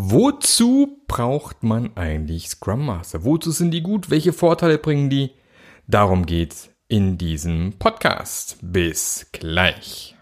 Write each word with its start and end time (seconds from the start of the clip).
Wozu 0.00 1.02
braucht 1.08 1.64
man 1.64 1.96
eigentlich 1.96 2.50
Scrum 2.50 2.86
Master? 2.86 3.24
Wozu 3.24 3.50
sind 3.50 3.72
die 3.72 3.82
gut? 3.82 4.10
Welche 4.10 4.32
Vorteile 4.32 4.78
bringen 4.78 5.10
die? 5.10 5.32
Darum 5.88 6.24
geht's 6.24 6.70
in 6.86 7.18
diesem 7.18 7.72
Podcast. 7.80 8.58
Bis 8.62 9.26
gleich. 9.32 10.14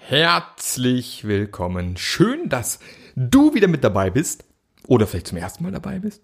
Herzlich 0.00 1.24
willkommen. 1.24 1.96
Schön, 1.96 2.50
dass 2.50 2.78
du 3.16 3.54
wieder 3.54 3.68
mit 3.68 3.82
dabei 3.82 4.10
bist 4.10 4.44
oder 4.86 5.06
vielleicht 5.06 5.28
zum 5.28 5.38
ersten 5.38 5.64
Mal 5.64 5.72
dabei 5.72 5.98
bist. 5.98 6.22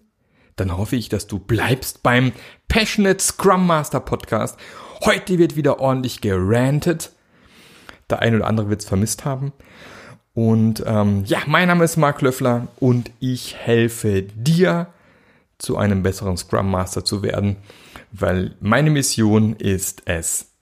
Dann 0.59 0.77
hoffe 0.77 0.95
ich, 0.95 1.09
dass 1.09 1.27
du 1.27 1.39
bleibst 1.39 2.03
beim 2.03 2.33
Passionate 2.67 3.19
Scrum 3.19 3.65
Master 3.65 3.99
Podcast. 3.99 4.57
Heute 5.05 5.37
wird 5.37 5.55
wieder 5.55 5.79
ordentlich 5.79 6.19
gerantet. 6.21 7.11
Der 8.09 8.19
eine 8.19 8.37
oder 8.37 8.47
andere 8.47 8.69
wird 8.69 8.81
es 8.81 8.87
vermisst 8.87 9.23
haben. 9.23 9.53
Und 10.33 10.83
ähm, 10.85 11.23
ja, 11.25 11.39
mein 11.47 11.67
Name 11.69 11.85
ist 11.85 11.97
Marc 11.97 12.21
Löffler 12.21 12.67
und 12.79 13.11
ich 13.19 13.55
helfe 13.55 14.23
dir, 14.23 14.87
zu 15.59 15.77
einem 15.77 16.03
besseren 16.03 16.37
Scrum 16.37 16.71
Master 16.71 17.03
zu 17.03 17.21
werden, 17.21 17.57
weil 18.11 18.55
meine 18.61 18.89
Mission 18.89 19.55
ist 19.57 20.03
es, 20.05 20.53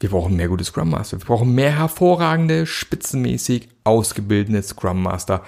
wir 0.00 0.10
brauchen 0.10 0.36
mehr 0.36 0.48
gute 0.48 0.64
Scrum 0.64 0.90
Master. 0.90 1.18
Wir 1.20 1.26
brauchen 1.26 1.54
mehr 1.54 1.76
hervorragende, 1.76 2.66
spitzenmäßig 2.66 3.68
ausgebildete 3.84 4.62
Scrum 4.62 5.02
Master. 5.02 5.44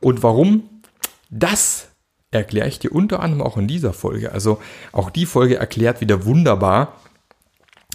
Und 0.00 0.22
warum? 0.22 0.82
Das 1.30 1.89
erkläre 2.30 2.68
ich 2.68 2.78
dir 2.78 2.92
unter 2.92 3.20
anderem 3.20 3.42
auch 3.42 3.56
in 3.56 3.66
dieser 3.66 3.92
Folge. 3.92 4.32
Also 4.32 4.60
auch 4.92 5.10
die 5.10 5.26
Folge 5.26 5.56
erklärt 5.56 6.00
wieder 6.00 6.24
wunderbar, 6.24 7.00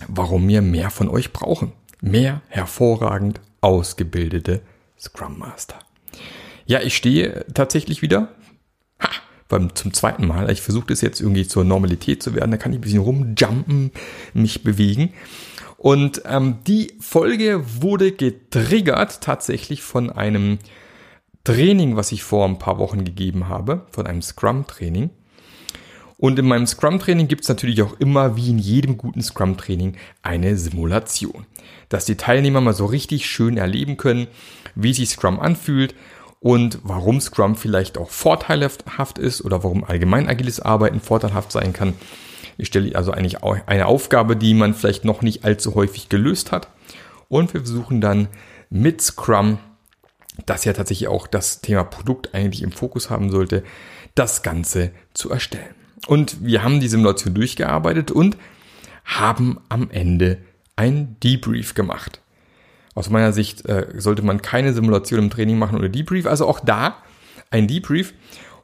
warum 0.07 0.47
wir 0.47 0.61
mehr 0.61 0.89
von 0.89 1.09
euch 1.09 1.31
brauchen. 1.33 1.71
Mehr 2.01 2.41
hervorragend 2.47 3.39
ausgebildete 3.61 4.61
Scrum 4.99 5.39
Master. 5.39 5.79
Ja, 6.65 6.81
ich 6.81 6.95
stehe 6.95 7.45
tatsächlich 7.53 8.01
wieder 8.01 8.29
ha, 8.99 9.09
beim, 9.47 9.73
zum 9.75 9.93
zweiten 9.93 10.27
Mal. 10.27 10.49
Ich 10.51 10.61
versuche 10.61 10.87
das 10.87 11.01
jetzt 11.01 11.21
irgendwie 11.21 11.47
zur 11.47 11.63
Normalität 11.63 12.21
zu 12.21 12.35
werden. 12.35 12.51
Da 12.51 12.57
kann 12.57 12.73
ich 12.73 12.79
ein 12.79 12.81
bisschen 12.81 12.99
rumjumpen, 12.99 13.91
mich 14.33 14.63
bewegen. 14.63 15.13
Und 15.77 16.23
ähm, 16.25 16.57
die 16.67 16.93
Folge 16.99 17.63
wurde 17.81 18.11
getriggert 18.11 19.21
tatsächlich 19.21 19.83
von 19.83 20.09
einem 20.09 20.57
Training, 21.45 21.95
was 21.95 22.11
ich 22.11 22.23
vor 22.23 22.45
ein 22.45 22.59
paar 22.59 22.79
Wochen 22.79 23.05
gegeben 23.05 23.47
habe, 23.47 23.85
von 23.91 24.07
einem 24.07 24.21
Scrum-Training. 24.21 25.11
Und 26.17 26.39
in 26.39 26.47
meinem 26.47 26.65
Scrum-Training 26.65 27.27
gibt 27.27 27.43
es 27.43 27.49
natürlich 27.49 27.81
auch 27.83 27.99
immer, 27.99 28.35
wie 28.35 28.49
in 28.49 28.57
jedem 28.57 28.97
guten 28.97 29.21
Scrum-Training, 29.21 29.95
eine 30.23 30.57
Simulation. 30.57 31.45
Dass 31.87 32.05
die 32.05 32.17
Teilnehmer 32.17 32.61
mal 32.61 32.73
so 32.73 32.85
richtig 32.85 33.27
schön 33.27 33.57
erleben 33.57 33.95
können, 33.95 34.27
wie 34.73 34.93
sich 34.93 35.09
Scrum 35.09 35.39
anfühlt 35.39 35.93
und 36.39 36.79
warum 36.83 37.21
Scrum 37.21 37.55
vielleicht 37.55 37.97
auch 37.97 38.09
vorteilhaft 38.09 39.19
ist 39.19 39.45
oder 39.45 39.63
warum 39.63 39.83
allgemein 39.83 40.27
agiles 40.27 40.59
Arbeiten 40.59 40.99
vorteilhaft 40.99 41.51
sein 41.51 41.73
kann. 41.73 41.93
Ich 42.57 42.67
stelle 42.67 42.95
also 42.95 43.11
eigentlich 43.11 43.43
eine 43.43 43.85
Aufgabe, 43.85 44.35
die 44.35 44.55
man 44.55 44.73
vielleicht 44.73 45.05
noch 45.05 45.21
nicht 45.21 45.45
allzu 45.45 45.75
häufig 45.75 46.09
gelöst 46.09 46.51
hat. 46.51 46.69
Und 47.29 47.53
wir 47.53 47.61
versuchen 47.61 48.01
dann 48.01 48.29
mit 48.69 49.01
Scrum, 49.01 49.59
das 50.45 50.65
ja 50.65 50.73
tatsächlich 50.73 51.07
auch 51.07 51.27
das 51.27 51.61
Thema 51.61 51.83
Produkt 51.83 52.33
eigentlich 52.33 52.61
im 52.61 52.71
Fokus 52.71 53.09
haben 53.09 53.29
sollte, 53.29 53.63
das 54.15 54.43
Ganze 54.43 54.91
zu 55.13 55.29
erstellen. 55.29 55.75
Und 56.07 56.43
wir 56.45 56.63
haben 56.63 56.79
die 56.79 56.87
Simulation 56.87 57.33
durchgearbeitet 57.33 58.11
und 58.11 58.37
haben 59.05 59.59
am 59.69 59.89
Ende 59.91 60.39
ein 60.75 61.17
Debrief 61.21 61.73
gemacht. 61.73 62.21
Aus 62.93 63.09
meiner 63.09 63.33
Sicht 63.33 63.65
äh, 63.65 63.87
sollte 63.97 64.21
man 64.21 64.41
keine 64.41 64.73
Simulation 64.73 65.19
im 65.19 65.29
Training 65.29 65.57
machen 65.57 65.77
oder 65.77 65.89
Debrief. 65.89 66.25
Also 66.25 66.47
auch 66.47 66.59
da 66.59 66.97
ein 67.51 67.67
Debrief. 67.67 68.13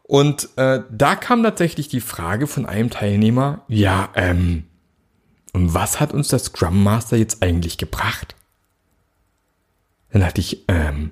Und 0.03 0.49
äh, 0.57 0.81
da 0.89 1.15
kam 1.15 1.43
tatsächlich 1.43 1.89
die 1.89 2.01
Frage 2.01 2.47
von 2.47 2.65
einem 2.65 2.89
Teilnehmer, 2.89 3.63
ja, 3.67 4.09
ähm, 4.15 4.65
und 5.53 5.73
was 5.73 5.99
hat 5.99 6.13
uns 6.13 6.29
der 6.29 6.39
Scrum 6.39 6.81
Master 6.83 7.17
jetzt 7.17 7.43
eigentlich 7.43 7.77
gebracht? 7.77 8.35
Dann 10.11 10.21
dachte 10.21 10.41
ich, 10.41 10.65
ähm, 10.67 11.11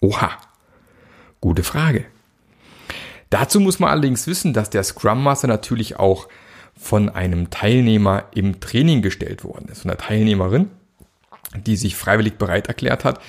oha, 0.00 0.30
gute 1.40 1.62
Frage. 1.62 2.04
Dazu 3.30 3.60
muss 3.60 3.78
man 3.78 3.90
allerdings 3.90 4.26
wissen, 4.26 4.54
dass 4.54 4.70
der 4.70 4.82
Scrum 4.82 5.22
Master 5.22 5.48
natürlich 5.48 5.98
auch 5.98 6.28
von 6.78 7.08
einem 7.08 7.50
Teilnehmer 7.50 8.24
im 8.34 8.60
Training 8.60 9.02
gestellt 9.02 9.44
worden 9.44 9.68
ist, 9.68 9.82
von 9.82 9.90
einer 9.90 9.98
Teilnehmerin, 9.98 10.70
die 11.66 11.76
sich 11.76 11.96
freiwillig 11.96 12.34
bereit 12.34 12.68
erklärt 12.68 13.04
hat, 13.04 13.20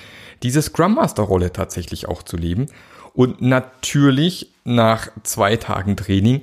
diese 0.42 0.62
Scrum 0.62 0.94
Master 0.94 1.24
Rolle 1.24 1.52
tatsächlich 1.52 2.08
auch 2.08 2.22
zu 2.22 2.36
leben 2.36 2.66
und 3.12 3.42
natürlich 3.42 4.52
nach 4.64 5.08
zwei 5.22 5.56
Tagen 5.56 5.96
Training 5.96 6.42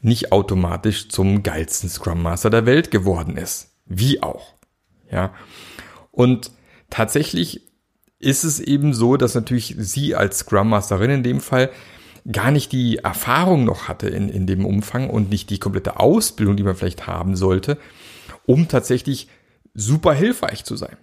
nicht 0.00 0.32
automatisch 0.32 1.08
zum 1.08 1.42
geilsten 1.42 1.88
Scrum 1.88 2.22
Master 2.22 2.50
der 2.50 2.66
Welt 2.66 2.90
geworden 2.90 3.36
ist. 3.36 3.70
Wie 3.86 4.22
auch. 4.22 4.54
Ja. 5.10 5.32
Und 6.10 6.50
tatsächlich 6.90 7.62
ist 8.18 8.44
es 8.44 8.60
eben 8.60 8.94
so, 8.94 9.16
dass 9.16 9.34
natürlich 9.34 9.74
sie 9.78 10.14
als 10.14 10.38
Scrum 10.38 10.68
Masterin 10.68 11.10
in 11.10 11.22
dem 11.22 11.40
Fall 11.40 11.70
gar 12.30 12.50
nicht 12.50 12.72
die 12.72 12.98
Erfahrung 12.98 13.64
noch 13.64 13.88
hatte 13.88 14.08
in, 14.08 14.28
in 14.28 14.46
dem 14.46 14.66
Umfang 14.66 15.08
und 15.08 15.30
nicht 15.30 15.50
die 15.50 15.58
komplette 15.58 15.98
Ausbildung, 15.98 16.56
die 16.56 16.62
man 16.62 16.74
vielleicht 16.74 17.06
haben 17.06 17.36
sollte, 17.36 17.78
um 18.44 18.68
tatsächlich 18.68 19.28
super 19.74 20.12
hilfreich 20.12 20.64
zu 20.64 20.76
sein. 20.76 20.96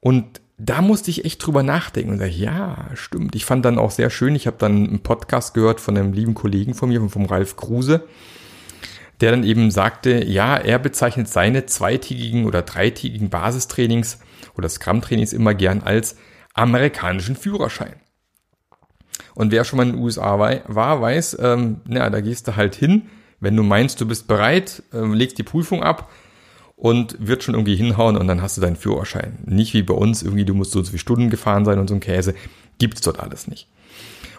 Und 0.00 0.40
da 0.58 0.80
musste 0.80 1.10
ich 1.10 1.24
echt 1.24 1.44
drüber 1.44 1.62
nachdenken 1.62 2.12
und 2.12 2.18
sage, 2.18 2.30
ja, 2.30 2.88
stimmt. 2.94 3.34
Ich 3.34 3.44
fand 3.44 3.64
dann 3.64 3.78
auch 3.78 3.90
sehr 3.90 4.08
schön, 4.08 4.34
ich 4.34 4.46
habe 4.46 4.56
dann 4.58 4.86
einen 4.86 5.00
Podcast 5.00 5.52
gehört 5.52 5.80
von 5.80 5.96
einem 5.96 6.12
lieben 6.12 6.34
Kollegen 6.34 6.74
von 6.74 6.88
mir, 6.88 7.06
vom 7.10 7.26
Ralf 7.26 7.56
Kruse, 7.56 8.04
der 9.20 9.30
dann 9.30 9.44
eben 9.44 9.70
sagte, 9.70 10.24
ja, 10.24 10.56
er 10.56 10.78
bezeichnet 10.78 11.28
seine 11.28 11.66
zweitägigen 11.66 12.44
oder 12.44 12.62
dreitägigen 12.62 13.30
Basistrainings 13.30 14.18
oder 14.56 14.68
Scrum-Trainings 14.68 15.32
immer 15.32 15.54
gern 15.54 15.82
als 15.82 16.16
amerikanischen 16.54 17.36
Führerschein. 17.36 17.94
Und 19.34 19.52
wer 19.52 19.64
schon 19.64 19.78
mal 19.78 19.86
in 19.86 19.92
den 19.92 20.02
USA 20.02 20.38
war, 20.38 21.00
weiß, 21.00 21.38
ähm, 21.40 21.80
na, 21.86 22.08
da 22.10 22.20
gehst 22.20 22.48
du 22.48 22.56
halt 22.56 22.74
hin, 22.74 23.08
wenn 23.40 23.56
du 23.56 23.62
meinst, 23.62 24.00
du 24.00 24.06
bist 24.06 24.28
bereit, 24.28 24.82
äh, 24.92 25.04
legst 25.04 25.38
die 25.38 25.42
Prüfung 25.42 25.82
ab, 25.82 26.10
und 26.76 27.16
wird 27.18 27.42
schon 27.42 27.54
irgendwie 27.54 27.74
hinhauen 27.74 28.16
und 28.16 28.28
dann 28.28 28.42
hast 28.42 28.58
du 28.58 28.60
deinen 28.60 28.76
Führerschein. 28.76 29.38
Nicht 29.46 29.72
wie 29.72 29.82
bei 29.82 29.94
uns, 29.94 30.22
irgendwie 30.22 30.44
du 30.44 30.54
musst 30.54 30.72
so 30.72 30.78
und 30.78 30.84
so 30.84 30.90
viele 30.90 31.00
Stunden 31.00 31.30
gefahren 31.30 31.64
sein 31.64 31.78
und 31.78 31.88
so 31.88 31.94
ein 31.94 32.00
Käse. 32.00 32.34
Gibt's 32.78 33.00
dort 33.00 33.18
alles 33.18 33.48
nicht. 33.48 33.68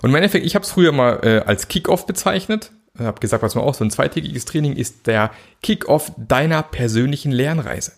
Und 0.03 0.11
im 0.11 0.15
Endeffekt, 0.15 0.45
ich 0.45 0.53
habe 0.53 0.63
es 0.63 0.71
früher 0.71 0.91
mal 0.91 1.19
äh, 1.23 1.39
als 1.39 1.67
Kickoff 1.67 2.05
bezeichnet. 2.05 2.71
Habe 2.99 3.19
gesagt, 3.19 3.43
was 3.43 3.55
man 3.55 3.63
auch 3.63 3.75
so 3.75 3.83
ein 3.83 3.91
zweitägiges 3.91 4.45
Training 4.45 4.75
ist 4.75 5.07
der 5.07 5.31
Kickoff 5.61 6.11
deiner 6.17 6.63
persönlichen 6.63 7.31
Lernreise. 7.31 7.93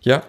Ja, 0.00 0.22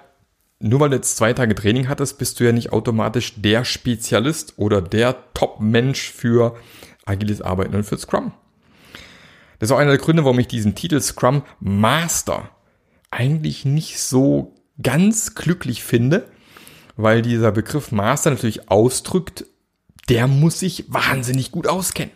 nur 0.59 0.79
weil 0.79 0.89
du 0.89 0.95
jetzt 0.95 1.17
zwei 1.17 1.33
Tage 1.33 1.55
Training 1.55 1.89
hattest, 1.89 2.17
bist 2.17 2.39
du 2.39 2.45
ja 2.45 2.51
nicht 2.51 2.71
automatisch 2.71 3.33
der 3.35 3.65
Spezialist 3.65 4.53
oder 4.57 4.81
der 4.81 5.17
Top-Mensch 5.33 6.11
für 6.11 6.55
agiles 7.05 7.41
Arbeiten 7.41 7.75
und 7.75 7.83
für 7.83 7.97
Scrum. 7.97 8.31
Das 9.59 9.69
ist 9.69 9.73
auch 9.73 9.79
einer 9.79 9.91
der 9.91 9.99
Gründe, 9.99 10.23
warum 10.23 10.39
ich 10.39 10.47
diesen 10.47 10.75
Titel 10.75 11.01
Scrum 11.01 11.43
Master 11.59 12.49
eigentlich 13.11 13.65
nicht 13.65 13.99
so 13.99 14.55
ganz 14.81 15.35
glücklich 15.35 15.83
finde, 15.83 16.29
weil 16.95 17.21
dieser 17.21 17.51
Begriff 17.51 17.91
Master 17.91 18.31
natürlich 18.31 18.69
ausdrückt, 18.69 19.45
der 20.09 20.27
muss 20.27 20.59
sich 20.59 20.85
wahnsinnig 20.87 21.51
gut 21.51 21.67
auskennen. 21.67 22.11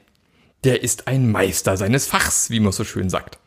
Der 0.63 0.83
ist 0.83 1.07
ein 1.07 1.31
Meister 1.31 1.77
seines 1.77 2.07
Fachs, 2.07 2.49
wie 2.49 2.59
man 2.59 2.71
so 2.71 2.83
schön 2.83 3.09
sagt. 3.09 3.37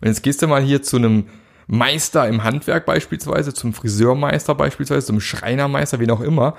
Und 0.00 0.08
jetzt 0.08 0.22
gehst 0.22 0.42
du 0.42 0.46
mal 0.46 0.62
hier 0.62 0.82
zu 0.82 0.96
einem 0.96 1.28
Meister 1.66 2.28
im 2.28 2.44
Handwerk 2.44 2.86
beispielsweise, 2.86 3.52
zum 3.52 3.72
Friseurmeister 3.72 4.54
beispielsweise, 4.54 5.06
zum 5.06 5.20
Schreinermeister, 5.20 5.98
wen 5.98 6.10
auch 6.10 6.20
immer, 6.20 6.56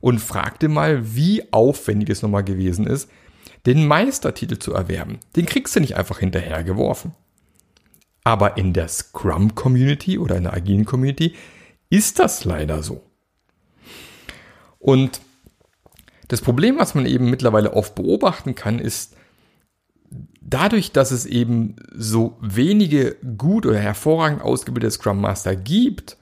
und 0.00 0.20
frag 0.20 0.60
dir 0.60 0.68
mal, 0.68 1.14
wie 1.14 1.52
aufwendig 1.52 2.10
es 2.10 2.22
nochmal 2.22 2.44
gewesen 2.44 2.86
ist, 2.86 3.10
den 3.66 3.86
Meistertitel 3.86 4.58
zu 4.58 4.72
erwerben. 4.72 5.18
Den 5.34 5.46
kriegst 5.46 5.74
du 5.74 5.80
nicht 5.80 5.96
einfach 5.96 6.20
hinterhergeworfen. 6.20 7.12
Aber 8.22 8.56
in 8.56 8.72
der 8.72 8.88
Scrum-Community 8.88 10.18
oder 10.18 10.36
in 10.36 10.44
der 10.44 10.54
agilen 10.54 10.84
Community 10.84 11.34
ist 11.90 12.18
das 12.18 12.44
leider 12.44 12.82
so. 12.82 13.02
Und 14.78 15.20
das 16.28 16.40
Problem, 16.40 16.78
was 16.78 16.94
man 16.94 17.06
eben 17.06 17.30
mittlerweile 17.30 17.72
oft 17.72 17.94
beobachten 17.94 18.54
kann, 18.54 18.78
ist, 18.78 19.16
dadurch, 20.40 20.92
dass 20.92 21.10
es 21.10 21.26
eben 21.26 21.76
so 21.94 22.36
wenige 22.40 23.16
gut 23.36 23.66
oder 23.66 23.78
hervorragend 23.78 24.42
ausgebildete 24.42 24.90
Scrum 24.90 25.20
Master 25.20 25.56
gibt 25.56 26.16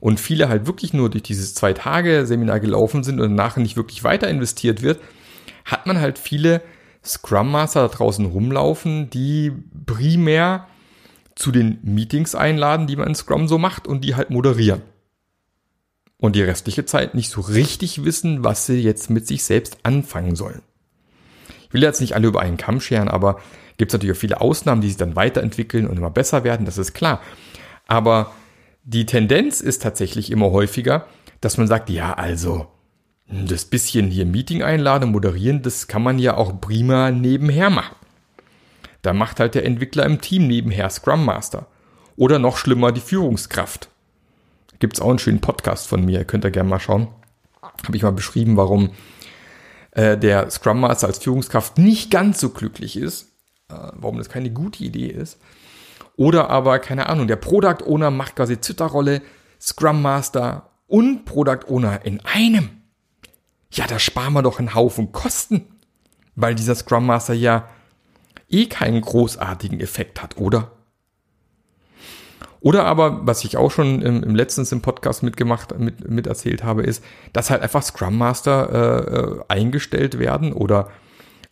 und 0.00 0.20
viele 0.20 0.48
halt 0.48 0.66
wirklich 0.66 0.92
nur 0.92 1.10
durch 1.10 1.22
dieses 1.22 1.54
zwei 1.54 1.72
Tage 1.72 2.26
Seminar 2.26 2.60
gelaufen 2.60 3.02
sind 3.02 3.20
und 3.20 3.30
danach 3.30 3.56
nicht 3.56 3.76
wirklich 3.76 4.04
weiter 4.04 4.28
investiert 4.28 4.82
wird, 4.82 5.00
hat 5.64 5.86
man 5.86 6.00
halt 6.00 6.18
viele 6.18 6.60
Scrum 7.04 7.50
Master 7.50 7.88
da 7.88 7.94
draußen 7.94 8.26
rumlaufen, 8.26 9.10
die 9.10 9.52
primär 9.86 10.66
zu 11.34 11.50
den 11.50 11.78
Meetings 11.82 12.34
einladen, 12.34 12.86
die 12.86 12.96
man 12.96 13.08
in 13.08 13.14
Scrum 13.14 13.48
so 13.48 13.58
macht 13.58 13.86
und 13.86 14.04
die 14.04 14.14
halt 14.14 14.30
moderieren. 14.30 14.82
Und 16.22 16.36
die 16.36 16.42
restliche 16.42 16.84
Zeit 16.84 17.16
nicht 17.16 17.30
so 17.30 17.40
richtig 17.40 18.04
wissen, 18.04 18.44
was 18.44 18.64
sie 18.64 18.80
jetzt 18.80 19.10
mit 19.10 19.26
sich 19.26 19.42
selbst 19.42 19.78
anfangen 19.82 20.36
sollen. 20.36 20.62
Ich 21.66 21.74
will 21.74 21.82
jetzt 21.82 22.00
nicht 22.00 22.14
alle 22.14 22.28
über 22.28 22.40
einen 22.40 22.56
Kamm 22.56 22.80
scheren, 22.80 23.08
aber 23.08 23.40
gibt 23.76 23.90
es 23.90 23.94
natürlich 23.94 24.16
auch 24.16 24.20
viele 24.20 24.40
Ausnahmen, 24.40 24.80
die 24.80 24.86
sich 24.86 24.96
dann 24.96 25.16
weiterentwickeln 25.16 25.88
und 25.88 25.96
immer 25.96 26.10
besser 26.10 26.44
werden, 26.44 26.64
das 26.64 26.78
ist 26.78 26.92
klar. 26.94 27.20
Aber 27.88 28.30
die 28.84 29.04
Tendenz 29.04 29.60
ist 29.60 29.82
tatsächlich 29.82 30.30
immer 30.30 30.52
häufiger, 30.52 31.08
dass 31.40 31.58
man 31.58 31.66
sagt, 31.66 31.90
ja, 31.90 32.14
also, 32.14 32.68
das 33.26 33.64
bisschen 33.64 34.06
hier 34.08 34.24
Meeting 34.24 34.62
einladen, 34.62 35.10
moderieren, 35.10 35.62
das 35.62 35.88
kann 35.88 36.04
man 36.04 36.20
ja 36.20 36.36
auch 36.36 36.60
prima 36.60 37.10
nebenher 37.10 37.68
machen. 37.68 37.96
Da 39.02 39.12
macht 39.12 39.40
halt 39.40 39.56
der 39.56 39.64
Entwickler 39.64 40.06
im 40.06 40.20
Team 40.20 40.46
nebenher 40.46 40.88
Scrum 40.88 41.24
Master. 41.24 41.66
Oder 42.14 42.38
noch 42.38 42.58
schlimmer, 42.58 42.92
die 42.92 43.00
Führungskraft. 43.00 43.88
Gibt 44.82 44.96
es 44.96 45.00
auch 45.00 45.10
einen 45.10 45.20
schönen 45.20 45.40
Podcast 45.40 45.86
von 45.86 46.04
mir, 46.04 46.24
könnt 46.24 46.44
ihr 46.44 46.50
gerne 46.50 46.68
mal 46.68 46.80
schauen. 46.80 47.06
Habe 47.86 47.96
ich 47.96 48.02
mal 48.02 48.10
beschrieben, 48.10 48.56
warum 48.56 48.90
äh, 49.92 50.18
der 50.18 50.50
Scrum 50.50 50.80
Master 50.80 51.06
als 51.06 51.18
Führungskraft 51.18 51.78
nicht 51.78 52.10
ganz 52.10 52.40
so 52.40 52.50
glücklich 52.50 52.96
ist. 52.96 53.28
Äh, 53.68 53.76
warum 53.92 54.18
das 54.18 54.28
keine 54.28 54.50
gute 54.50 54.82
Idee 54.82 55.06
ist. 55.06 55.38
Oder 56.16 56.50
aber, 56.50 56.80
keine 56.80 57.08
Ahnung, 57.08 57.28
der 57.28 57.36
Product 57.36 57.86
Owner 57.86 58.10
macht 58.10 58.34
quasi 58.34 58.60
Zitterrolle, 58.60 59.22
Scrum 59.60 60.02
Master 60.02 60.70
und 60.88 61.26
Product 61.26 61.68
Owner 61.68 62.04
in 62.04 62.18
einem. 62.26 62.82
Ja, 63.70 63.86
da 63.86 64.00
sparen 64.00 64.32
wir 64.32 64.42
doch 64.42 64.58
einen 64.58 64.74
Haufen 64.74 65.12
Kosten. 65.12 65.78
Weil 66.34 66.56
dieser 66.56 66.74
Scrum 66.74 67.06
Master 67.06 67.34
ja 67.34 67.68
eh 68.48 68.66
keinen 68.66 69.00
großartigen 69.00 69.78
Effekt 69.78 70.20
hat, 70.20 70.38
oder? 70.38 70.72
Oder 72.62 72.84
aber, 72.84 73.26
was 73.26 73.44
ich 73.44 73.56
auch 73.56 73.70
schon 73.70 74.00
im, 74.02 74.22
im 74.22 74.34
letztens 74.36 74.70
im 74.70 74.82
Podcast 74.82 75.22
mitgemacht, 75.24 75.78
mit, 75.78 76.08
mit 76.08 76.28
erzählt 76.28 76.62
habe, 76.62 76.82
ist, 76.84 77.04
dass 77.32 77.50
halt 77.50 77.60
einfach 77.60 77.82
Scrum 77.82 78.16
Master 78.16 78.70
äh, 78.72 79.14
äh 79.14 79.40
eingestellt 79.48 80.18
werden 80.18 80.52
oder 80.52 80.88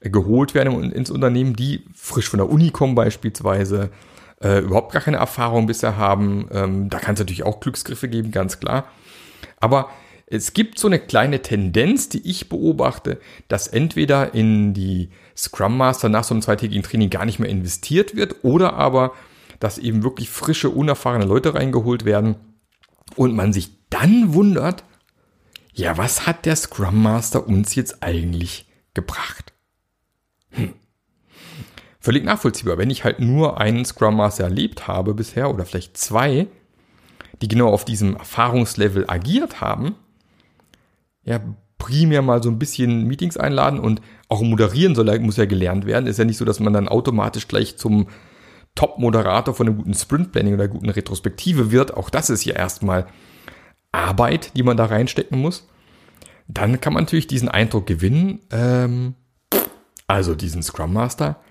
geholt 0.01 0.55
werden 0.55 0.93
ins 0.93 1.11
Unternehmen, 1.11 1.55
die 1.55 1.85
frisch 1.95 2.29
von 2.29 2.39
der 2.39 2.49
Uni 2.49 2.71
kommen 2.71 2.95
beispielsweise, 2.95 3.91
äh, 4.43 4.61
überhaupt 4.61 4.93
gar 4.93 5.03
keine 5.03 5.19
Erfahrung 5.19 5.67
bisher 5.67 5.97
haben. 5.97 6.49
Ähm, 6.53 6.89
da 6.89 6.99
kann 6.99 7.15
es 7.15 7.21
natürlich 7.21 7.43
auch 7.43 7.61
Glücksgriffe 7.61 8.09
geben, 8.09 8.31
ganz 8.31 8.61
klar. 8.61 8.85
Aber 9.59 9.91
es 10.27 10.53
gibt 10.53 10.79
so 10.79 10.87
eine 10.87 11.01
kleine 11.01 11.43
Tendenz, 11.43 12.09
die 12.09 12.27
ich 12.31 12.49
beobachte, 12.49 13.19
dass 13.49 13.67
entweder 13.67 14.33
in 14.33 14.73
die 14.75 15.11
Scrum 15.37 15.77
Master 15.77 16.09
nach 16.09 16.25
so 16.25 16.35
einem 16.35 16.43
zweitägigen 16.43 16.85
Training 16.85 17.11
gar 17.11 17.27
nicht 17.27 17.41
mehr 17.41 17.51
investiert 17.51 18.15
wird 18.15 18.37
oder 18.45 18.75
aber, 18.75 19.13
dass 19.61 19.79
eben 19.79 20.03
wirklich 20.03 20.29
frische, 20.29 20.71
unerfahrene 20.71 21.27
Leute 21.27 21.55
reingeholt 21.55 22.05
werden 22.05 22.35
und 23.15 23.37
man 23.37 23.53
sich 23.53 23.71
dann 23.91 24.35
wundert, 24.35 24.85
ja, 25.73 25.97
was 25.97 26.27
hat 26.27 26.47
der 26.47 26.57
Scrum 26.57 27.01
Master 27.03 27.47
uns 27.47 27.75
jetzt 27.75 28.03
eigentlich 28.03 28.67
gebracht? 28.95 29.53
Hm. 30.51 30.75
Völlig 32.01 32.25
nachvollziehbar. 32.25 32.79
Wenn 32.79 32.91
ich 32.91 33.05
halt 33.05 33.21
nur 33.21 33.61
einen 33.61 33.85
Scrum 33.85 34.17
Master 34.17 34.45
erlebt 34.45 34.89
habe 34.89 35.15
bisher 35.15 35.53
oder 35.53 35.65
vielleicht 35.67 35.97
zwei, 35.97 36.49
die 37.43 37.49
genau 37.49 37.69
auf 37.69 37.85
diesem 37.85 38.17
Erfahrungslevel 38.17 39.05
agiert 39.09 39.61
haben, 39.61 39.95
ja, 41.23 41.41
primär 41.79 42.23
mal 42.23 42.43
so 42.43 42.51
ein 42.51 42.59
bisschen 42.59 43.07
Meetings 43.07 43.37
einladen 43.37 43.79
und 43.79 44.01
auch 44.29 44.43
moderieren 44.43 44.95
soll, 44.95 45.19
muss 45.21 45.37
ja 45.37 45.47
gelernt 45.47 45.87
werden. 45.87 46.07
Ist 46.07 46.19
ja 46.19 46.25
nicht 46.25 46.37
so, 46.37 46.45
dass 46.45 46.61
man 46.61 46.73
dann 46.73 46.89
automatisch 46.89 47.49
gleich 47.49 47.77
zum 47.77 48.09
Top-Moderator 48.81 49.53
von 49.53 49.67
einem 49.67 49.77
guten 49.77 49.93
Sprint-Planning 49.93 50.55
oder 50.55 50.67
guten 50.67 50.89
Retrospektive 50.89 51.71
wird. 51.71 51.93
Auch 51.93 52.09
das 52.09 52.31
ist 52.31 52.47
ja 52.47 52.55
erstmal 52.55 53.07
Arbeit, 53.93 54.57
die 54.57 54.63
man 54.63 54.79
da 54.79 54.87
reinstecken 54.87 55.39
muss. 55.39 55.69
Dann 56.49 56.81
kann 56.81 56.95
man 56.95 57.05
natürlich 57.05 57.27
diesen 57.27 57.51
Eindruck 57.51 57.87
gewinnen, 57.87 58.41
ähm, 58.51 59.17
also 60.07 60.35
diesen 60.35 60.63
Scrum 60.63 60.95
Master, 60.95 61.43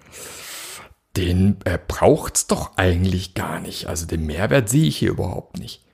den 1.17 1.57
äh, 1.65 1.77
braucht's 1.87 2.47
doch 2.47 2.77
eigentlich 2.77 3.35
gar 3.35 3.59
nicht. 3.59 3.85
Also 3.85 4.07
den 4.07 4.25
Mehrwert 4.25 4.67
sehe 4.67 4.87
ich 4.87 4.97
hier 4.97 5.11
überhaupt 5.11 5.59
nicht. 5.59 5.85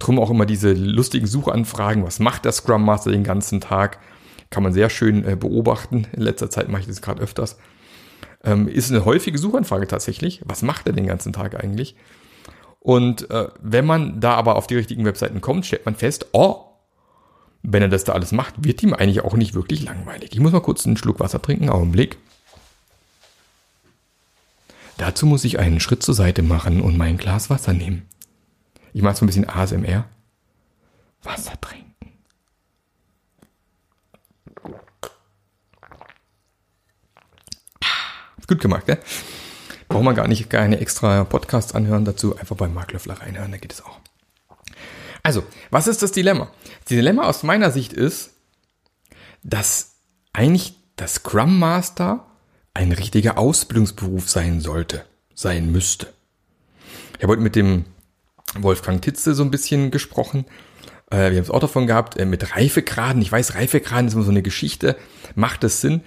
Drum 0.00 0.18
auch 0.18 0.30
immer 0.30 0.46
diese 0.46 0.72
lustigen 0.72 1.28
Suchanfragen. 1.28 2.02
Was 2.02 2.18
macht 2.18 2.44
der 2.44 2.50
Scrum 2.50 2.84
Master 2.84 3.12
den 3.12 3.22
ganzen 3.22 3.60
Tag? 3.60 4.00
Kann 4.50 4.64
man 4.64 4.72
sehr 4.72 4.90
schön 4.90 5.24
äh, 5.24 5.36
beobachten. 5.36 6.08
In 6.12 6.22
letzter 6.22 6.50
Zeit 6.50 6.68
mache 6.68 6.80
ich 6.80 6.88
das 6.88 7.02
gerade 7.02 7.22
öfters. 7.22 7.56
Ähm, 8.44 8.68
ist 8.68 8.90
eine 8.90 9.04
häufige 9.04 9.38
Suchanfrage 9.38 9.86
tatsächlich. 9.86 10.40
Was 10.44 10.62
macht 10.62 10.86
er 10.86 10.92
den 10.92 11.06
ganzen 11.06 11.32
Tag 11.32 11.62
eigentlich? 11.62 11.94
Und 12.80 13.30
äh, 13.30 13.48
wenn 13.60 13.86
man 13.86 14.20
da 14.20 14.34
aber 14.34 14.56
auf 14.56 14.66
die 14.66 14.74
richtigen 14.74 15.04
Webseiten 15.04 15.40
kommt, 15.40 15.66
stellt 15.66 15.86
man 15.86 15.94
fest, 15.94 16.26
oh, 16.32 16.64
wenn 17.62 17.82
er 17.82 17.88
das 17.88 18.02
da 18.02 18.12
alles 18.12 18.32
macht, 18.32 18.64
wird 18.64 18.82
ihm 18.82 18.92
eigentlich 18.92 19.22
auch 19.22 19.34
nicht 19.34 19.54
wirklich 19.54 19.84
langweilig. 19.84 20.30
Ich 20.32 20.40
muss 20.40 20.50
mal 20.50 20.60
kurz 20.60 20.84
einen 20.84 20.96
Schluck 20.96 21.20
Wasser 21.20 21.40
trinken, 21.40 21.68
Augenblick. 21.68 22.18
Dazu 24.98 25.26
muss 25.26 25.44
ich 25.44 25.60
einen 25.60 25.78
Schritt 25.80 26.02
zur 26.02 26.14
Seite 26.14 26.42
machen 26.42 26.80
und 26.80 26.96
mein 26.96 27.18
Glas 27.18 27.50
Wasser 27.50 27.72
nehmen. 27.72 28.02
Ich 28.92 29.02
mache 29.02 29.16
so 29.16 29.24
ein 29.24 29.26
bisschen 29.26 29.48
ASMR. 29.48 30.04
Wasser 31.22 31.60
trinken. 31.60 31.91
Gut 38.48 38.60
gemacht, 38.60 38.86
gell? 38.86 38.98
Braucht 39.88 40.04
man 40.04 40.14
gar 40.14 40.28
nicht 40.28 40.48
keine 40.48 40.80
extra 40.80 41.24
Podcasts 41.24 41.74
anhören 41.74 42.04
dazu, 42.04 42.36
einfach 42.36 42.56
beim 42.56 42.72
Mark 42.72 42.92
Löffler 42.92 43.20
reinhören, 43.20 43.52
da 43.52 43.58
geht 43.58 43.72
es 43.72 43.84
auch. 43.84 44.00
Also, 45.22 45.44
was 45.70 45.86
ist 45.86 46.02
das 46.02 46.12
Dilemma? 46.12 46.50
Das 46.80 46.88
Dilemma 46.88 47.24
aus 47.24 47.42
meiner 47.42 47.70
Sicht 47.70 47.92
ist, 47.92 48.30
dass 49.42 49.96
eigentlich 50.32 50.76
das 50.96 51.14
Scrum 51.14 51.58
Master 51.58 52.26
ein 52.74 52.92
richtiger 52.92 53.38
Ausbildungsberuf 53.38 54.28
sein 54.28 54.60
sollte, 54.60 55.04
sein 55.34 55.70
müsste. 55.70 56.08
Ich 57.16 57.22
habe 57.22 57.32
heute 57.32 57.42
mit 57.42 57.54
dem 57.54 57.84
Wolfgang 58.54 59.00
Titze 59.00 59.34
so 59.34 59.42
ein 59.42 59.50
bisschen 59.50 59.90
gesprochen. 59.90 60.46
Äh, 61.10 61.30
wir 61.30 61.36
haben 61.36 61.44
es 61.44 61.50
auch 61.50 61.60
davon 61.60 61.86
gehabt, 61.86 62.16
äh, 62.16 62.24
mit 62.24 62.56
Reifegraden. 62.56 63.22
Ich 63.22 63.30
weiß, 63.30 63.54
Reifegraden 63.54 64.08
ist 64.08 64.14
immer 64.14 64.24
so 64.24 64.30
eine 64.30 64.42
Geschichte. 64.42 64.96
Macht 65.34 65.64
es 65.64 65.80
Sinn? 65.80 66.02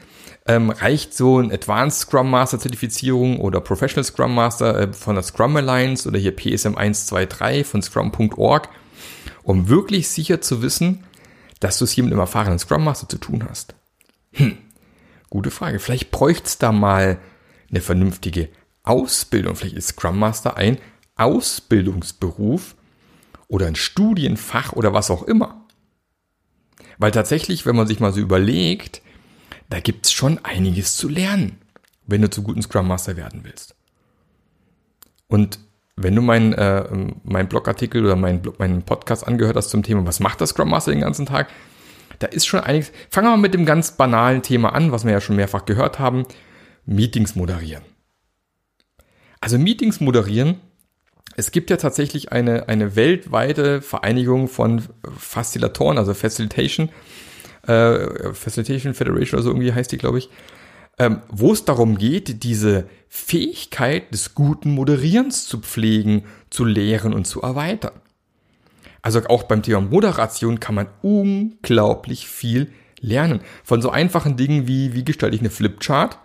Ähm, 0.48 0.70
reicht 0.70 1.16
so 1.16 1.40
ein 1.40 1.52
Advanced 1.52 2.02
Scrum 2.02 2.30
Master 2.30 2.60
Zertifizierung 2.60 3.40
oder 3.40 3.62
Professional 3.62 4.04
Scrum 4.04 4.36
Master 4.36 4.80
äh, 4.80 4.94
von 4.94 5.16
der 5.16 5.24
Scrum 5.24 5.56
Alliance 5.56 6.08
oder 6.08 6.20
hier 6.20 6.36
PSM 6.36 6.76
123 6.76 7.66
von 7.66 7.82
scrum.org, 7.82 8.70
um 9.42 9.70
wirklich 9.70 10.08
sicher 10.08 10.42
zu 10.42 10.62
wissen, 10.62 11.04
dass 11.60 11.80
du 11.80 11.86
es 11.86 11.92
hier 11.92 12.04
mit 12.04 12.14
einem 12.14 12.20
erfahrenen 12.20 12.60
Scrum 12.60 12.84
Master 12.84 13.10
zu 13.10 13.18
tun 13.18 13.44
hast? 13.50 13.74
Hm, 14.34 14.58
gute 15.32 15.50
Frage. 15.50 15.80
Vielleicht 15.80 16.12
bräuchte 16.12 16.46
es 16.46 16.60
da 16.60 16.72
mal 16.72 17.18
eine 17.72 17.82
vernünftige 17.82 18.50
Ausbildung. 18.84 19.56
Vielleicht 19.56 19.78
ist 19.78 19.88
Scrum 19.90 20.20
Master 20.20 20.58
ein 20.58 20.78
Ausbildungsberuf 21.16 22.76
oder 23.48 23.66
ein 23.66 23.76
Studienfach 23.76 24.74
oder 24.74 24.94
was 24.94 25.10
auch 25.10 25.24
immer. 25.24 25.66
Weil 26.98 27.12
tatsächlich, 27.12 27.66
wenn 27.66 27.76
man 27.76 27.88
sich 27.88 28.00
mal 28.00 28.14
so 28.14 28.20
überlegt, 28.20 29.02
da 29.70 29.80
gibt 29.80 30.06
es 30.06 30.12
schon 30.12 30.44
einiges 30.44 30.98
zu 30.98 31.10
lernen, 31.10 31.58
wenn 32.06 32.22
du 32.22 32.30
zu 32.30 32.44
guten 32.44 32.62
Scrum 32.62 32.88
Master 32.88 33.18
werden 33.18 33.42
willst. 33.44 33.76
Und 35.28 35.60
wenn 35.96 36.16
du 36.16 36.22
meinen 36.22 36.54
äh, 36.54 36.86
mein 37.24 37.48
Blogartikel 37.48 38.04
oder 38.06 38.16
meinen, 38.16 38.42
meinen 38.58 38.84
Podcast 38.84 39.28
angehört 39.28 39.56
hast 39.56 39.70
zum 39.70 39.84
Thema, 39.84 40.06
was 40.06 40.20
macht 40.20 40.42
das 40.42 40.50
Scrum 40.50 40.70
Master 40.70 40.92
den 40.92 41.02
ganzen 41.02 41.26
Tag, 41.26 41.50
da 42.20 42.28
ist 42.28 42.46
schon 42.46 42.60
einiges. 42.60 42.92
Fangen 43.10 43.28
wir 43.28 43.32
mal 43.32 43.38
mit 43.38 43.54
dem 43.54 43.66
ganz 43.66 43.92
banalen 43.94 44.42
Thema 44.42 44.74
an, 44.74 44.92
was 44.92 45.06
wir 45.06 45.12
ja 45.12 45.22
schon 45.22 45.36
mehrfach 45.36 45.66
gehört 45.66 46.00
haben. 46.00 46.26
Meetings 46.86 47.36
moderieren. 47.36 47.84
Also 49.42 49.58
Meetings 49.58 50.00
moderieren 50.00 50.60
es 51.38 51.52
gibt 51.52 51.70
ja 51.70 51.78
tatsächlich 51.78 52.32
eine, 52.32 52.70
eine 52.70 52.96
weltweite 52.96 53.82
Vereinigung 53.82 54.48
von 54.48 54.84
Facilitatoren, 55.18 55.98
also 55.98 56.14
Facilitation, 56.14 56.90
äh, 57.68 58.34
Facilitation 58.34 58.94
Federation 58.94 59.40
oder 59.40 59.44
so 59.44 59.50
irgendwie 59.50 59.74
heißt 59.74 59.92
die, 59.92 59.98
glaube 59.98 60.20
ich, 60.20 60.30
ähm, 60.98 61.22
wo 61.30 61.52
es 61.52 61.66
darum 61.66 61.98
geht, 61.98 62.44
diese 62.44 62.88
Fähigkeit 63.10 64.14
des 64.14 64.34
guten 64.34 64.72
Moderierens 64.72 65.48
zu 65.48 65.60
pflegen, 65.60 66.24
zu 66.50 66.64
lehren 66.64 67.14
und 67.14 67.26
zu 67.26 67.42
erweitern. 67.42 67.94
Also 69.02 69.22
auch 69.28 69.44
beim 69.44 69.62
Thema 69.62 69.82
Moderation 69.82 70.60
kann 70.60 70.76
man 70.76 70.88
unglaublich 71.02 72.28
viel 72.28 72.72
lernen. 73.00 73.42
Von 73.64 73.82
so 73.82 73.90
einfachen 73.90 74.38
Dingen 74.38 74.68
wie, 74.68 74.94
wie 74.94 75.06
gestalte 75.06 75.36
ich 75.36 75.42
eine 75.42 75.52
Flipchart, 75.52 76.18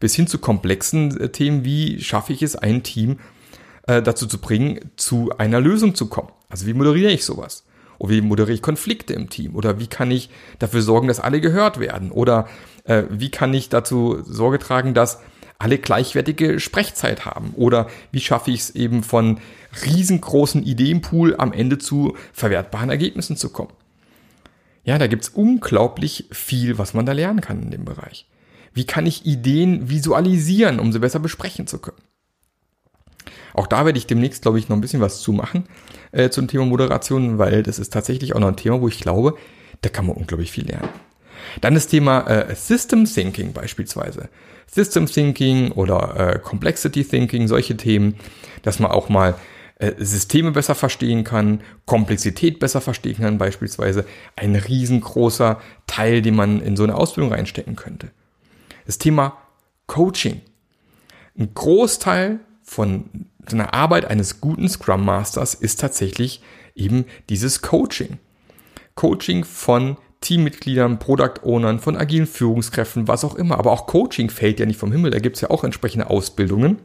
bis 0.00 0.14
hin 0.14 0.26
zu 0.26 0.38
komplexen 0.38 1.20
äh, 1.20 1.28
Themen 1.28 1.64
wie 1.64 2.00
schaffe 2.00 2.32
ich 2.32 2.42
es, 2.42 2.56
ein 2.56 2.82
Team 2.82 3.18
äh, 3.86 4.02
dazu 4.02 4.26
zu 4.26 4.38
bringen, 4.38 4.92
zu 4.96 5.30
einer 5.36 5.60
Lösung 5.60 5.94
zu 5.94 6.08
kommen. 6.08 6.30
Also 6.48 6.66
wie 6.66 6.74
moderiere 6.74 7.10
ich 7.10 7.24
sowas? 7.24 7.64
Oder 8.02 8.14
wie 8.14 8.20
moderiere 8.20 8.54
ich 8.54 8.62
Konflikte 8.62 9.14
im 9.14 9.30
Team? 9.30 9.54
Oder 9.54 9.78
wie 9.78 9.86
kann 9.86 10.10
ich 10.10 10.28
dafür 10.58 10.82
sorgen, 10.82 11.06
dass 11.06 11.20
alle 11.20 11.40
gehört 11.40 11.78
werden? 11.78 12.10
Oder 12.10 12.48
Äh, 12.84 13.04
wie 13.10 13.30
kann 13.30 13.54
ich 13.54 13.68
dazu 13.68 14.22
Sorge 14.24 14.58
tragen, 14.58 14.92
dass 14.92 15.20
alle 15.60 15.78
gleichwertige 15.78 16.58
Sprechzeit 16.58 17.24
haben? 17.24 17.52
Oder 17.54 17.86
wie 18.10 18.18
schaffe 18.18 18.50
ich 18.50 18.58
es 18.58 18.70
eben 18.70 19.04
von 19.04 19.38
riesengroßen 19.84 20.64
Ideenpool 20.64 21.36
am 21.38 21.52
Ende 21.52 21.78
zu 21.78 22.16
verwertbaren 22.32 22.90
Ergebnissen 22.90 23.36
zu 23.36 23.50
kommen? 23.50 23.72
Ja, 24.82 24.98
da 24.98 25.06
gibt's 25.06 25.28
unglaublich 25.28 26.26
viel, 26.32 26.76
was 26.76 26.92
man 26.92 27.06
da 27.06 27.12
lernen 27.12 27.40
kann 27.40 27.62
in 27.62 27.70
dem 27.70 27.84
Bereich. 27.84 28.26
Wie 28.74 28.84
kann 28.84 29.06
ich 29.06 29.24
Ideen 29.24 29.88
visualisieren, 29.88 30.80
um 30.80 30.90
sie 30.90 30.98
besser 30.98 31.20
besprechen 31.20 31.68
zu 31.68 31.78
können? 31.78 32.02
Auch 33.54 33.66
da 33.66 33.84
werde 33.84 33.98
ich 33.98 34.06
demnächst, 34.06 34.42
glaube 34.42 34.58
ich, 34.58 34.68
noch 34.68 34.76
ein 34.76 34.80
bisschen 34.80 35.00
was 35.00 35.20
zu 35.20 35.32
machen 35.32 35.64
äh, 36.12 36.30
zum 36.30 36.48
Thema 36.48 36.64
Moderation, 36.64 37.38
weil 37.38 37.62
das 37.62 37.78
ist 37.78 37.92
tatsächlich 37.92 38.34
auch 38.34 38.40
noch 38.40 38.48
ein 38.48 38.56
Thema, 38.56 38.80
wo 38.80 38.88
ich 38.88 39.00
glaube, 39.00 39.36
da 39.82 39.88
kann 39.88 40.06
man 40.06 40.16
unglaublich 40.16 40.52
viel 40.52 40.66
lernen. 40.66 40.88
Dann 41.60 41.74
das 41.74 41.86
Thema 41.86 42.26
äh, 42.28 42.54
System 42.54 43.04
Thinking 43.04 43.52
beispielsweise. 43.52 44.28
System 44.66 45.06
Thinking 45.06 45.72
oder 45.72 46.34
äh, 46.34 46.38
Complexity 46.38 47.04
Thinking, 47.04 47.48
solche 47.48 47.76
Themen, 47.76 48.16
dass 48.62 48.78
man 48.78 48.90
auch 48.90 49.08
mal 49.08 49.34
äh, 49.78 49.92
Systeme 49.98 50.52
besser 50.52 50.74
verstehen 50.74 51.24
kann, 51.24 51.60
Komplexität 51.84 52.58
besser 52.58 52.80
verstehen 52.80 53.16
kann 53.18 53.36
beispielsweise. 53.36 54.06
Ein 54.36 54.54
riesengroßer 54.54 55.60
Teil, 55.86 56.22
den 56.22 56.36
man 56.36 56.60
in 56.60 56.76
so 56.76 56.84
eine 56.84 56.94
Ausbildung 56.94 57.32
reinstecken 57.32 57.76
könnte. 57.76 58.10
Das 58.86 58.98
Thema 58.98 59.36
Coaching. 59.88 60.40
Ein 61.38 61.52
Großteil 61.52 62.40
von 62.62 63.26
einer 63.50 63.74
Arbeit 63.74 64.04
eines 64.04 64.40
guten 64.40 64.68
Scrum 64.68 65.04
Masters 65.04 65.54
ist 65.54 65.80
tatsächlich 65.80 66.42
eben 66.74 67.04
dieses 67.28 67.62
Coaching. 67.62 68.18
Coaching 68.94 69.44
von 69.44 69.96
Teammitgliedern, 70.20 70.98
Product 70.98 71.42
Ownern, 71.42 71.80
von 71.80 71.96
agilen 71.96 72.26
Führungskräften, 72.26 73.08
was 73.08 73.24
auch 73.24 73.34
immer. 73.34 73.58
Aber 73.58 73.72
auch 73.72 73.86
Coaching 73.86 74.30
fällt 74.30 74.60
ja 74.60 74.66
nicht 74.66 74.78
vom 74.78 74.92
Himmel. 74.92 75.10
Da 75.10 75.18
gibt 75.18 75.36
es 75.36 75.42
ja 75.42 75.50
auch 75.50 75.64
entsprechende 75.64 76.08
Ausbildungen. 76.08 76.78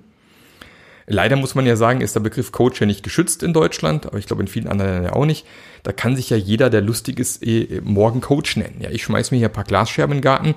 Leider 1.10 1.38
muss 1.38 1.56
man 1.56 1.66
ja 1.66 1.78
sagen, 1.78 2.02
ist 2.02 2.16
der 2.16 2.20
Begriff 2.20 2.52
Coach 2.52 2.82
ja 2.82 2.86
nicht 2.86 3.02
geschützt 3.02 3.42
in 3.42 3.54
Deutschland, 3.54 4.06
aber 4.06 4.18
ich 4.18 4.26
glaube 4.26 4.42
in 4.42 4.50
vielen 4.50 4.68
anderen 4.68 4.92
Ländern 4.92 5.14
auch 5.14 5.26
nicht. 5.26 5.46
Da 5.84 5.94
kann 5.94 6.18
sich 6.18 6.30
ja 6.30 6.36
jeder, 6.36 6.70
der 6.70 6.82
lustig 6.82 7.18
ist, 7.18 7.46
eh, 7.48 7.80
morgen 7.82 8.20
Coach 8.20 8.58
nennen. 8.58 8.82
Ja, 8.82 8.90
ich 8.90 9.04
schmeiß 9.04 9.32
mir 9.32 9.38
hier 9.38 9.48
ein 9.48 9.54
paar 9.54 9.64
Glasscherben 9.64 10.18
in 10.18 10.18
den 10.18 10.24
Garten. 10.24 10.56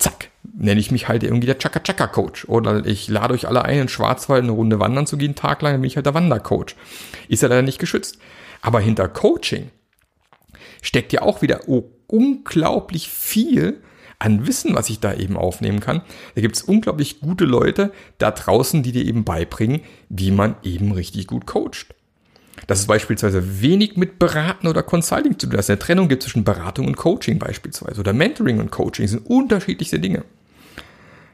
Zack, 0.00 0.30
nenne 0.42 0.80
ich 0.80 0.90
mich 0.90 1.06
halt 1.06 1.22
irgendwie 1.22 1.46
der 1.46 1.58
Chaka 1.58 1.80
Chaka 1.80 2.08
Coach. 2.08 2.46
Oder 2.48 2.84
ich 2.84 3.08
lade 3.08 3.34
euch 3.34 3.46
alle 3.46 3.64
ein, 3.64 3.82
in 3.82 3.88
Schwarzwald 3.88 4.42
eine 4.42 4.52
Runde 4.52 4.80
wandern 4.80 5.06
zu 5.06 5.16
gehen, 5.16 5.36
Tag 5.36 5.62
lang, 5.62 5.74
dann 5.74 5.82
bin 5.82 5.88
ich 5.88 5.96
halt 5.96 6.06
der 6.06 6.14
Wandercoach. 6.14 6.74
Ist 7.28 7.42
ja 7.42 7.48
leider 7.48 7.62
nicht 7.62 7.78
geschützt. 7.78 8.18
Aber 8.62 8.80
hinter 8.80 9.08
Coaching 9.08 9.70
steckt 10.82 11.12
ja 11.12 11.22
auch 11.22 11.42
wieder 11.42 11.68
unglaublich 12.08 13.08
viel 13.08 13.82
an 14.18 14.46
Wissen, 14.46 14.74
was 14.74 14.90
ich 14.90 15.00
da 15.00 15.14
eben 15.14 15.36
aufnehmen 15.36 15.80
kann. 15.80 16.02
Da 16.34 16.40
gibt 16.40 16.56
es 16.56 16.62
unglaublich 16.62 17.20
gute 17.20 17.44
Leute 17.44 17.92
da 18.18 18.30
draußen, 18.30 18.82
die 18.82 18.92
dir 18.92 19.04
eben 19.04 19.24
beibringen, 19.24 19.80
wie 20.08 20.30
man 20.30 20.56
eben 20.62 20.92
richtig 20.92 21.26
gut 21.26 21.46
coacht. 21.46 21.94
Das 22.66 22.80
ist 22.80 22.86
beispielsweise 22.86 23.62
wenig 23.62 23.96
mit 23.96 24.18
Beraten 24.18 24.66
oder 24.66 24.82
Consulting 24.82 25.38
zu 25.38 25.46
tun. 25.46 25.58
Ist 25.58 25.70
eine 25.70 25.78
Trennung 25.78 26.08
gibt 26.08 26.22
zwischen 26.22 26.44
Beratung 26.44 26.86
und 26.86 26.96
Coaching 26.96 27.38
beispielsweise. 27.38 28.00
Oder 28.00 28.12
Mentoring 28.12 28.60
und 28.60 28.70
Coaching 28.70 29.06
sind 29.08 29.26
unterschiedlichste 29.26 29.98
Dinge. 29.98 30.24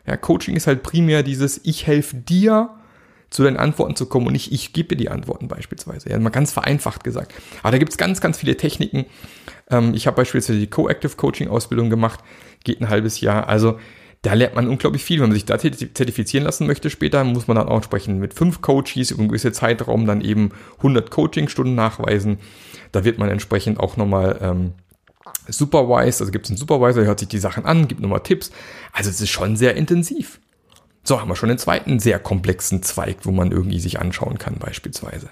Ja, 0.06 0.16
Coaching 0.16 0.56
ist 0.56 0.66
halt 0.66 0.82
primär 0.82 1.22
dieses, 1.22 1.60
ich 1.64 1.86
helfe 1.86 2.16
dir, 2.16 2.70
zu 3.30 3.42
deinen 3.42 3.56
Antworten 3.56 3.96
zu 3.96 4.06
kommen 4.06 4.26
und 4.28 4.32
nicht 4.32 4.52
ich 4.52 4.72
gebe 4.72 4.90
dir 4.90 4.96
die 4.96 5.08
Antworten 5.10 5.48
beispielsweise. 5.48 6.10
Ja, 6.10 6.18
mal 6.18 6.30
ganz 6.30 6.52
vereinfacht 6.52 7.02
gesagt. 7.02 7.34
Aber 7.62 7.72
da 7.72 7.78
gibt 7.78 7.90
es 7.90 7.98
ganz, 7.98 8.20
ganz 8.20 8.38
viele 8.38 8.56
Techniken. 8.56 9.06
Ähm, 9.68 9.94
ich 9.94 10.06
habe 10.06 10.16
beispielsweise 10.16 10.58
die 10.58 10.68
Co-Active 10.68 11.16
Coaching 11.16 11.48
Ausbildung 11.48 11.90
gemacht, 11.90 12.20
geht 12.64 12.80
ein 12.80 12.88
halbes 12.88 13.20
Jahr. 13.20 13.48
Also 13.48 13.78
da 14.26 14.34
lernt 14.34 14.56
man 14.56 14.66
unglaublich 14.66 15.04
viel. 15.04 15.20
Wenn 15.20 15.28
man 15.28 15.34
sich 15.34 15.44
da 15.44 15.56
zertifizieren 15.56 16.44
lassen 16.44 16.66
möchte 16.66 16.90
später, 16.90 17.22
muss 17.22 17.46
man 17.46 17.56
dann 17.56 17.68
auch 17.68 17.76
entsprechend 17.76 18.18
mit 18.18 18.34
fünf 18.34 18.60
Coaches 18.60 19.12
über 19.12 19.20
einen 19.20 19.28
gewissen 19.28 19.52
Zeitraum 19.52 20.04
dann 20.04 20.20
eben 20.20 20.50
100 20.78 21.12
Coaching-Stunden 21.12 21.76
nachweisen. 21.76 22.38
Da 22.90 23.04
wird 23.04 23.18
man 23.18 23.28
entsprechend 23.28 23.78
auch 23.78 23.96
nochmal 23.96 24.36
ähm, 24.42 24.72
supervised, 25.46 26.20
also 26.20 26.32
gibt 26.32 26.46
es 26.46 26.50
einen 26.50 26.56
Supervisor, 26.56 27.02
der 27.02 27.06
hört 27.06 27.20
sich 27.20 27.28
die 27.28 27.38
Sachen 27.38 27.64
an, 27.64 27.86
gibt 27.86 28.00
nochmal 28.00 28.24
Tipps. 28.24 28.50
Also 28.90 29.10
es 29.10 29.20
ist 29.20 29.30
schon 29.30 29.56
sehr 29.56 29.76
intensiv. 29.76 30.40
So 31.04 31.20
haben 31.20 31.28
wir 31.28 31.36
schon 31.36 31.50
den 31.50 31.58
zweiten 31.58 32.00
sehr 32.00 32.18
komplexen 32.18 32.82
Zweig, 32.82 33.18
wo 33.22 33.30
man 33.30 33.52
irgendwie 33.52 33.78
sich 33.78 34.00
anschauen 34.00 34.38
kann 34.38 34.56
beispielsweise. 34.58 35.30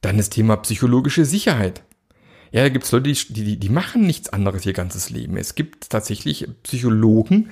Dann 0.00 0.16
das 0.16 0.30
Thema 0.30 0.56
psychologische 0.56 1.26
Sicherheit. 1.26 1.82
Ja, 2.56 2.62
da 2.62 2.68
gibt 2.70 2.86
es 2.86 2.92
Leute, 2.92 3.12
die, 3.12 3.44
die, 3.44 3.56
die 3.58 3.68
machen 3.68 4.06
nichts 4.06 4.30
anderes 4.30 4.64
ihr 4.64 4.72
ganzes 4.72 5.10
Leben. 5.10 5.36
Es 5.36 5.54
gibt 5.54 5.90
tatsächlich 5.90 6.48
Psychologen, 6.62 7.50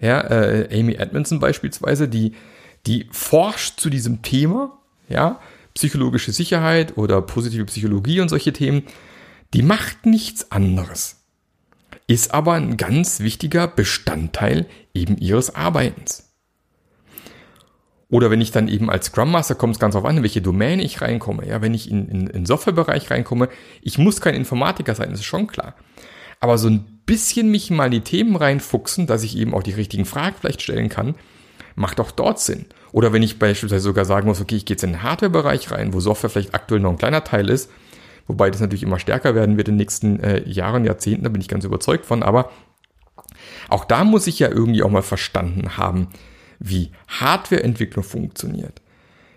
ja, 0.00 0.20
äh, 0.20 0.78
Amy 0.78 0.94
Edmondson 0.94 1.40
beispielsweise, 1.40 2.08
die, 2.08 2.34
die 2.86 3.06
forscht 3.10 3.80
zu 3.80 3.88
diesem 3.88 4.20
Thema, 4.22 4.78
ja, 5.08 5.40
psychologische 5.72 6.32
Sicherheit 6.32 6.98
oder 6.98 7.22
positive 7.22 7.64
Psychologie 7.64 8.20
und 8.20 8.28
solche 8.28 8.52
Themen, 8.52 8.82
die 9.54 9.62
macht 9.62 10.04
nichts 10.04 10.52
anderes 10.52 11.24
ist 12.06 12.34
aber 12.34 12.54
ein 12.54 12.76
ganz 12.76 13.20
wichtiger 13.20 13.66
Bestandteil 13.66 14.66
eben 14.92 15.16
ihres 15.16 15.54
Arbeitens. 15.54 16.33
Oder 18.14 18.30
wenn 18.30 18.40
ich 18.40 18.52
dann 18.52 18.68
eben 18.68 18.90
als 18.90 19.06
Scrum 19.06 19.32
Master 19.32 19.56
kommt 19.56 19.74
es 19.74 19.80
ganz 19.80 19.96
auf 19.96 20.04
an, 20.04 20.18
in 20.18 20.22
welche 20.22 20.40
Domäne 20.40 20.84
ich 20.84 21.00
reinkomme. 21.00 21.48
Ja, 21.48 21.60
wenn 21.62 21.74
ich 21.74 21.90
in, 21.90 22.08
in, 22.08 22.26
in 22.28 22.46
Softwarebereich 22.46 23.10
reinkomme, 23.10 23.48
ich 23.82 23.98
muss 23.98 24.20
kein 24.20 24.36
Informatiker 24.36 24.94
sein, 24.94 25.10
das 25.10 25.18
ist 25.18 25.26
schon 25.26 25.48
klar. 25.48 25.74
Aber 26.38 26.56
so 26.56 26.68
ein 26.68 27.00
bisschen 27.06 27.50
mich 27.50 27.72
mal 27.72 27.86
in 27.86 27.90
die 27.90 28.00
Themen 28.02 28.36
reinfuchsen, 28.36 29.08
dass 29.08 29.24
ich 29.24 29.36
eben 29.36 29.52
auch 29.52 29.64
die 29.64 29.72
richtigen 29.72 30.04
Fragen 30.04 30.36
vielleicht 30.38 30.62
stellen 30.62 30.90
kann, 30.90 31.16
macht 31.74 31.98
auch 31.98 32.12
dort 32.12 32.38
Sinn. 32.38 32.66
Oder 32.92 33.12
wenn 33.12 33.24
ich 33.24 33.40
beispielsweise 33.40 33.82
sogar 33.82 34.04
sagen 34.04 34.28
muss, 34.28 34.40
okay, 34.40 34.54
ich 34.54 34.64
gehe 34.64 34.76
jetzt 34.76 34.84
in 34.84 34.92
den 34.92 35.02
Hardware-Bereich 35.02 35.72
rein, 35.72 35.92
wo 35.92 35.98
Software 35.98 36.30
vielleicht 36.30 36.54
aktuell 36.54 36.80
noch 36.80 36.90
ein 36.92 36.98
kleiner 36.98 37.24
Teil 37.24 37.50
ist, 37.50 37.68
wobei 38.28 38.48
das 38.48 38.60
natürlich 38.60 38.84
immer 38.84 39.00
stärker 39.00 39.34
werden 39.34 39.56
wird 39.56 39.66
in 39.66 39.74
den 39.74 39.78
nächsten 39.78 40.20
äh, 40.20 40.48
Jahren, 40.48 40.84
Jahrzehnten, 40.84 41.24
da 41.24 41.30
bin 41.30 41.40
ich 41.40 41.48
ganz 41.48 41.64
überzeugt 41.64 42.06
von, 42.06 42.22
aber 42.22 42.52
auch 43.68 43.84
da 43.84 44.04
muss 44.04 44.28
ich 44.28 44.38
ja 44.38 44.50
irgendwie 44.50 44.84
auch 44.84 44.90
mal 44.90 45.02
verstanden 45.02 45.76
haben, 45.78 46.10
wie 46.58 46.90
Hardwareentwicklung 47.08 48.04
funktioniert. 48.04 48.80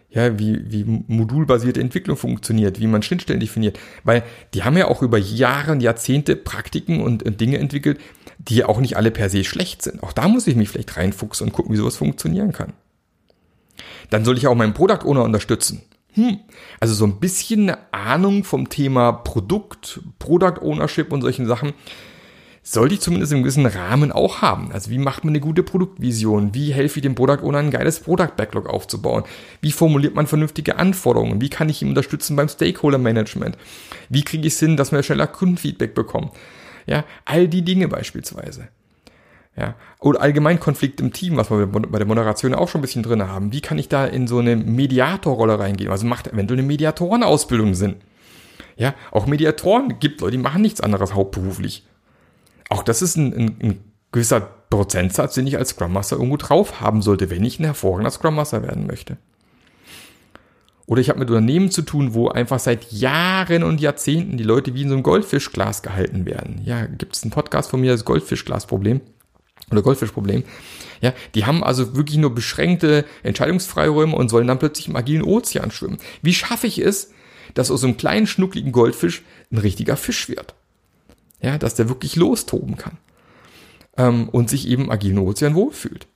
Ja, 0.10 0.40
wie, 0.40 0.72
wie 0.72 0.86
modulbasierte 1.08 1.82
Entwicklung 1.82 2.16
funktioniert, 2.16 2.80
wie 2.80 2.88
man 2.88 3.04
Schnittstellen 3.04 3.42
definiert. 3.42 3.78
Weil 4.04 4.24
die 4.54 4.64
haben 4.64 4.78
ja 4.78 4.88
auch 4.88 5.02
über 5.02 5.18
Jahre 5.18 5.74
und 5.74 5.82
Jahrzehnte 5.82 6.36
Praktiken 6.36 7.02
und, 7.02 7.24
und 7.24 7.42
Dinge 7.42 7.58
entwickelt, 7.58 8.00
die 8.40 8.56
ja 8.56 8.68
auch 8.68 8.80
nicht 8.80 8.96
alle 8.96 9.12
per 9.12 9.30
se 9.30 9.44
schlecht 9.44 9.82
sind. 9.82 10.02
Auch 10.02 10.14
da 10.14 10.28
muss 10.28 10.48
ich 10.48 10.56
mich 10.56 10.70
vielleicht 10.70 10.96
reinfuchsen 10.96 11.48
und 11.48 11.54
gucken, 11.54 11.74
wie 11.74 11.78
sowas 11.78 11.98
funktionieren 11.98 12.54
kann. 12.54 12.74
Dann 14.10 14.24
soll 14.24 14.38
ich 14.38 14.48
auch 14.48 14.56
meinen 14.56 14.74
Product 14.74 15.06
Owner 15.06 15.24
unterstützen 15.24 15.82
hm, 16.18 16.40
also 16.80 16.96
so 16.96 17.06
ein 17.06 17.20
bisschen 17.20 17.70
eine 17.70 17.78
Ahnung 17.92 18.44
vom 18.44 18.70
Thema 18.70 19.12
Produkt, 19.12 20.00
Product 20.18 20.60
Ownership 20.62 21.14
und 21.14 21.22
solchen 21.22 21.46
Sachen 21.46 21.74
sollte 22.70 22.96
ich 22.96 23.02
zumindest 23.02 23.32
im 23.32 23.44
gewissen 23.44 23.66
Rahmen 23.66 24.12
auch 24.12 24.42
haben. 24.42 24.74
Also 24.74 24.90
wie 24.90 24.98
macht 24.98 25.24
man 25.24 25.32
eine 25.32 25.40
gute 25.40 25.64
Produktvision? 25.64 26.54
Wie 26.54 26.74
helfe 26.74 27.00
ich 27.00 27.04
dem 27.04 27.16
Product 27.16 27.42
Owner 27.44 27.60
ein 27.60 27.72
geiles 27.72 28.02
Product 28.02 28.36
Backlog 28.36 28.68
aufzubauen? 28.68 29.24
Wie 29.62 29.72
formuliert 29.72 30.16
man 30.16 30.28
vernünftige 30.28 30.76
Anforderungen? 30.76 31.40
Wie 31.40 31.50
kann 31.50 31.70
ich 31.70 31.82
ihn 31.82 31.88
unterstützen 31.88 32.36
beim 32.36 32.50
Stakeholder 32.50 32.98
Management? 32.98 33.58
Wie 34.10 34.24
kriege 34.24 34.46
ich 34.46 34.54
es 34.54 34.60
hin, 34.60 34.76
dass 34.76 34.92
wir 34.92 35.02
schneller 35.02 35.28
Kundenfeedback 35.28 35.96
bekommen? 35.96 36.32
Ja, 36.86 37.06
all 37.24 37.48
die 37.48 37.62
Dinge 37.62 37.88
beispielsweise. 37.88 38.68
Ja, 39.56 39.76
oder 40.00 40.22
allgemein 40.22 40.60
Konflikt 40.60 41.00
im 41.00 41.14
Team, 41.14 41.38
was 41.38 41.50
wir 41.50 41.66
bei 41.68 41.98
der 41.98 42.08
Moderation 42.08 42.54
auch 42.54 42.68
schon 42.68 42.80
ein 42.80 42.82
bisschen 42.82 43.02
drin 43.02 43.28
haben. 43.28 43.54
Wie 43.54 43.62
kann 43.62 43.80
ich 43.80 43.88
da 43.88 44.06
in 44.06 44.28
so 44.28 44.40
eine 44.40 44.58
Mediatorrolle 44.58 45.58
reingehen? 45.58 45.90
Also 45.90 46.06
macht 46.06 46.28
eventuell 46.28 46.60
eine 46.60 46.68
Mediatorenausbildung 46.68 47.76
Sinn. 47.76 47.96
Ja, 48.76 48.94
auch 49.12 49.26
Mediatoren 49.26 50.00
gibt 50.00 50.20
Leute, 50.20 50.36
die 50.36 50.44
machen 50.44 50.62
nichts 50.62 50.82
anderes 50.82 51.16
hauptberuflich. 51.16 51.86
Auch 52.70 52.84
das 52.84 53.02
ist 53.02 53.16
ein, 53.16 53.34
ein, 53.34 53.56
ein 53.62 53.80
gewisser 54.12 54.42
Prozentsatz, 54.42 55.36
den 55.36 55.48
ich 55.48 55.58
als 55.58 55.70
Scrum 55.70 55.94
Master 55.94 56.18
irgendwo 56.18 56.38
drauf 56.38 56.82
haben 56.82 57.02
sollte, 57.02 57.30
wenn 57.30 57.44
ich 57.44 57.60
ein 57.60 57.66
hervorragender 57.66 58.12
Scrum 58.12 58.36
Master 58.36 58.64
werden 58.64 58.88
möchte. 58.88 59.18
Oder 60.86 61.02
ich 61.02 61.10
habe 61.10 61.20
mit 61.20 61.30
Unternehmen 61.30 61.70
zu 61.70 61.82
tun, 61.82 62.14
wo 62.14 62.30
einfach 62.30 62.60
seit 62.60 62.92
Jahren 62.94 63.64
und 63.64 63.82
Jahrzehnten 63.82 64.38
die 64.38 64.44
Leute 64.44 64.74
wie 64.74 64.84
in 64.84 64.88
so 64.88 64.96
einem 64.96 65.04
Goldfischglas 65.04 65.82
gehalten 65.82 66.26
werden. 66.26 66.62
Ja, 66.64 66.86
gibt 66.86 67.16
es 67.16 67.24
einen 67.24 67.32
Podcast 67.32 67.70
von 67.70 67.82
mir, 67.82 67.92
das 67.92 68.06
Goldfischglas-Problem 68.06 69.02
oder 69.70 69.82
Goldfischproblem. 69.82 70.44
Ja, 71.02 71.14
die 71.36 71.46
haben 71.46 71.62
also 71.62 71.98
wirklich 71.98 72.18
nur 72.18 72.34
beschränkte 72.34 73.04
Entscheidungsfreiräume 73.24 74.16
und 74.16 74.30
sollen 74.30 74.48
dann 74.48 74.60
plötzlich 74.60 74.88
im 74.88 74.96
agilen 74.96 75.24
Ozean 75.24 75.72
schwimmen. 75.72 75.98
Wie 76.22 76.34
schaffe 76.34 76.68
ich 76.68 76.80
es, 76.80 77.12
dass 77.54 77.70
aus 77.70 77.82
so 77.82 77.88
einem 77.88 77.98
kleinen 77.98 78.26
schnuckligen 78.26 78.72
Goldfisch 78.72 79.24
ein 79.52 79.58
richtiger 79.58 79.98
Fisch 79.98 80.30
wird? 80.30 80.56
Ja, 81.42 81.58
dass 81.58 81.76
der 81.76 81.90
wirklich 81.90 82.16
lostoben 82.16 82.78
kann 82.78 82.98
ähm, 83.98 84.30
und 84.30 84.50
sich 84.50 84.68
eben 84.68 84.92
agilen 84.92 85.20
Ozean 85.20 85.56
wohlfühlt. 85.56 86.08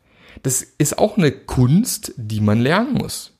Das 0.43 0.61
ist 0.77 0.97
auch 0.97 1.17
eine 1.17 1.31
Kunst, 1.31 2.13
die 2.17 2.41
man 2.41 2.59
lernen 2.59 2.93
muss. 2.93 3.37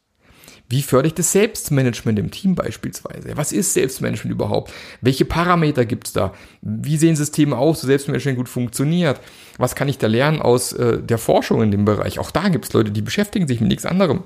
Wie 0.72 0.84
fördere 0.84 1.08
ich 1.08 1.16
das 1.16 1.34
Selbstmanagement 1.34 2.18
im 2.18 2.32
Team 2.32 2.56
beispielsweise? 2.56 3.36
Was 3.36 3.52
ist 3.52 3.74
Selbstmanagement 3.74 4.34
überhaupt? 4.34 4.72
Welche 5.02 5.26
Parameter 5.26 5.84
gibt's 5.84 6.14
da? 6.14 6.34
Wie 6.62 6.96
sehen 6.96 7.18
Systeme 7.18 7.58
aus, 7.58 7.82
so 7.82 7.88
Selbstmanagement 7.88 8.38
gut 8.38 8.48
funktioniert? 8.48 9.20
Was 9.58 9.76
kann 9.76 9.90
ich 9.90 9.98
da 9.98 10.08
lernen 10.08 10.42
aus 10.42 10.72
äh, 10.72 11.04
der 11.04 11.18
Forschung 11.18 11.62
in 11.62 11.72
dem 11.72 11.84
Bereich? 11.84 12.20
Auch 12.20 12.32
da 12.32 12.48
gibt's 12.48 12.72
Leute, 12.72 12.92
die 12.92 13.02
beschäftigen 13.02 13.50
sich 13.50 13.60
mit 13.60 13.68
nichts 13.68 13.86
anderem, 13.86 14.24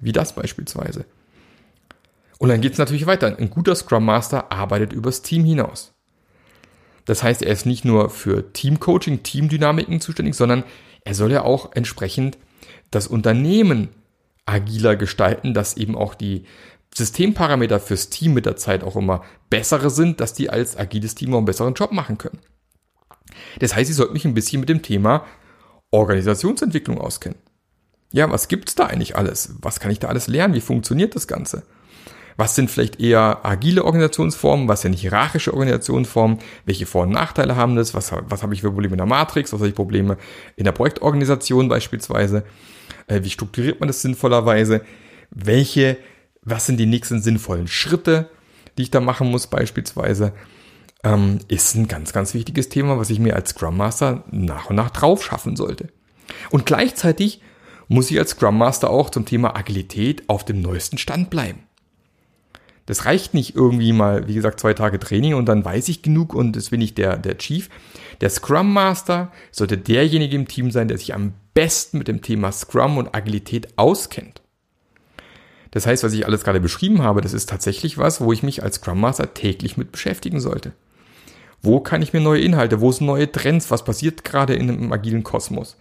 wie 0.00 0.10
das 0.10 0.34
beispielsweise. 0.34 1.04
Und 2.38 2.48
dann 2.48 2.60
geht's 2.60 2.78
natürlich 2.78 3.06
weiter. 3.06 3.38
Ein 3.38 3.50
guter 3.50 3.76
Scrum 3.76 4.04
Master 4.04 4.50
arbeitet 4.50 4.92
übers 4.92 5.22
Team 5.22 5.44
hinaus. 5.44 5.93
Das 7.04 7.22
heißt, 7.22 7.42
er 7.42 7.52
ist 7.52 7.66
nicht 7.66 7.84
nur 7.84 8.10
für 8.10 8.52
Teamcoaching, 8.52 9.22
Teamdynamiken 9.22 10.00
zuständig, 10.00 10.34
sondern 10.34 10.64
er 11.04 11.14
soll 11.14 11.32
ja 11.32 11.42
auch 11.42 11.72
entsprechend 11.74 12.38
das 12.90 13.06
Unternehmen 13.06 13.88
agiler 14.46 14.96
gestalten, 14.96 15.54
dass 15.54 15.76
eben 15.76 15.96
auch 15.96 16.14
die 16.14 16.44
Systemparameter 16.94 17.80
fürs 17.80 18.08
Team 18.08 18.34
mit 18.34 18.46
der 18.46 18.56
Zeit 18.56 18.84
auch 18.84 18.96
immer 18.96 19.24
bessere 19.50 19.90
sind, 19.90 20.20
dass 20.20 20.32
die 20.32 20.48
als 20.48 20.76
agiles 20.76 21.14
Team 21.14 21.34
auch 21.34 21.38
einen 21.38 21.46
besseren 21.46 21.74
Job 21.74 21.92
machen 21.92 22.18
können. 22.18 22.38
Das 23.58 23.74
heißt, 23.74 23.90
ich 23.90 23.96
sollte 23.96 24.12
mich 24.12 24.24
ein 24.24 24.34
bisschen 24.34 24.60
mit 24.60 24.68
dem 24.68 24.82
Thema 24.82 25.24
Organisationsentwicklung 25.90 26.98
auskennen. 26.98 27.38
Ja, 28.12 28.30
was 28.30 28.46
gibt's 28.46 28.76
da 28.76 28.86
eigentlich 28.86 29.16
alles? 29.16 29.54
Was 29.60 29.80
kann 29.80 29.90
ich 29.90 29.98
da 29.98 30.08
alles 30.08 30.28
lernen? 30.28 30.54
Wie 30.54 30.60
funktioniert 30.60 31.16
das 31.16 31.26
Ganze? 31.26 31.64
Was 32.36 32.54
sind 32.54 32.70
vielleicht 32.70 33.00
eher 33.00 33.40
agile 33.44 33.84
Organisationsformen? 33.84 34.68
Was 34.68 34.82
sind 34.82 34.94
hierarchische 34.94 35.52
Organisationsformen? 35.52 36.38
Welche 36.64 36.86
Vor- 36.86 37.04
und 37.04 37.10
Nachteile 37.10 37.56
haben 37.56 37.76
das? 37.76 37.94
Was, 37.94 38.12
was 38.12 38.42
habe 38.42 38.54
ich 38.54 38.60
für 38.60 38.70
Probleme 38.70 38.94
in 38.94 38.98
der 38.98 39.06
Matrix? 39.06 39.52
Was 39.52 39.60
habe 39.60 39.68
ich 39.68 39.74
Probleme 39.74 40.16
in 40.56 40.64
der 40.64 40.72
Projektorganisation 40.72 41.68
beispielsweise? 41.68 42.44
Äh, 43.06 43.22
wie 43.22 43.30
strukturiert 43.30 43.80
man 43.80 43.86
das 43.86 44.02
sinnvollerweise? 44.02 44.82
Welche, 45.30 45.96
was 46.42 46.66
sind 46.66 46.78
die 46.78 46.86
nächsten 46.86 47.22
sinnvollen 47.22 47.68
Schritte, 47.68 48.28
die 48.76 48.82
ich 48.82 48.90
da 48.90 49.00
machen 49.00 49.30
muss 49.30 49.46
beispielsweise? 49.46 50.32
Ähm, 51.04 51.38
ist 51.48 51.74
ein 51.76 51.86
ganz, 51.86 52.12
ganz 52.12 52.34
wichtiges 52.34 52.68
Thema, 52.68 52.98
was 52.98 53.10
ich 53.10 53.18
mir 53.18 53.36
als 53.36 53.50
Scrum 53.50 53.76
Master 53.76 54.24
nach 54.30 54.70
und 54.70 54.76
nach 54.76 54.90
drauf 54.90 55.22
schaffen 55.22 55.54
sollte. 55.54 55.88
Und 56.50 56.66
gleichzeitig 56.66 57.40
muss 57.88 58.10
ich 58.10 58.18
als 58.18 58.30
Scrum 58.30 58.58
Master 58.58 58.90
auch 58.90 59.10
zum 59.10 59.26
Thema 59.26 59.56
Agilität 59.56 60.28
auf 60.28 60.44
dem 60.44 60.60
neuesten 60.62 60.98
Stand 60.98 61.30
bleiben. 61.30 61.60
Das 62.86 63.06
reicht 63.06 63.32
nicht 63.32 63.54
irgendwie 63.56 63.92
mal, 63.92 64.28
wie 64.28 64.34
gesagt, 64.34 64.60
zwei 64.60 64.74
Tage 64.74 64.98
Training 64.98 65.34
und 65.34 65.46
dann 65.46 65.64
weiß 65.64 65.88
ich 65.88 66.02
genug 66.02 66.34
und 66.34 66.54
das 66.54 66.70
bin 66.70 66.80
ich 66.80 66.94
der, 66.94 67.16
der 67.16 67.38
Chief. 67.38 67.70
Der 68.20 68.28
Scrum 68.30 68.72
Master 68.72 69.32
sollte 69.50 69.78
derjenige 69.78 70.36
im 70.36 70.48
Team 70.48 70.70
sein, 70.70 70.88
der 70.88 70.98
sich 70.98 71.14
am 71.14 71.32
besten 71.54 71.98
mit 71.98 72.08
dem 72.08 72.20
Thema 72.20 72.52
Scrum 72.52 72.98
und 72.98 73.14
Agilität 73.14 73.68
auskennt. 73.76 74.42
Das 75.70 75.86
heißt, 75.86 76.04
was 76.04 76.12
ich 76.12 76.26
alles 76.26 76.44
gerade 76.44 76.60
beschrieben 76.60 77.02
habe, 77.02 77.20
das 77.20 77.32
ist 77.32 77.48
tatsächlich 77.48 77.98
was, 77.98 78.20
wo 78.20 78.32
ich 78.32 78.42
mich 78.42 78.62
als 78.62 78.76
Scrum 78.76 79.00
Master 79.00 79.34
täglich 79.34 79.76
mit 79.76 79.90
beschäftigen 79.90 80.40
sollte. 80.40 80.72
Wo 81.62 81.80
kann 81.80 82.02
ich 82.02 82.12
mir 82.12 82.20
neue 82.20 82.42
Inhalte, 82.42 82.80
wo 82.82 82.92
sind 82.92 83.06
neue 83.06 83.32
Trends, 83.32 83.70
was 83.70 83.84
passiert 83.84 84.22
gerade 84.22 84.54
in 84.54 84.70
einem 84.70 84.92
agilen 84.92 85.24
Kosmos? 85.24 85.76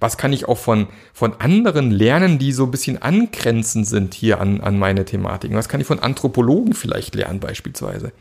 Was 0.00 0.16
kann 0.16 0.32
ich 0.32 0.46
auch 0.46 0.58
von, 0.58 0.86
von 1.12 1.34
anderen 1.40 1.90
lernen, 1.90 2.38
die 2.38 2.52
so 2.52 2.64
ein 2.64 2.70
bisschen 2.70 3.00
angrenzend 3.02 3.86
sind 3.86 4.14
hier 4.14 4.40
an, 4.40 4.60
an 4.60 4.78
meine 4.78 5.04
Thematiken? 5.04 5.56
Was 5.56 5.68
kann 5.68 5.80
ich 5.80 5.86
von 5.86 5.98
Anthropologen 5.98 6.74
vielleicht 6.74 7.14
lernen 7.14 7.40
beispielsweise? 7.40 8.12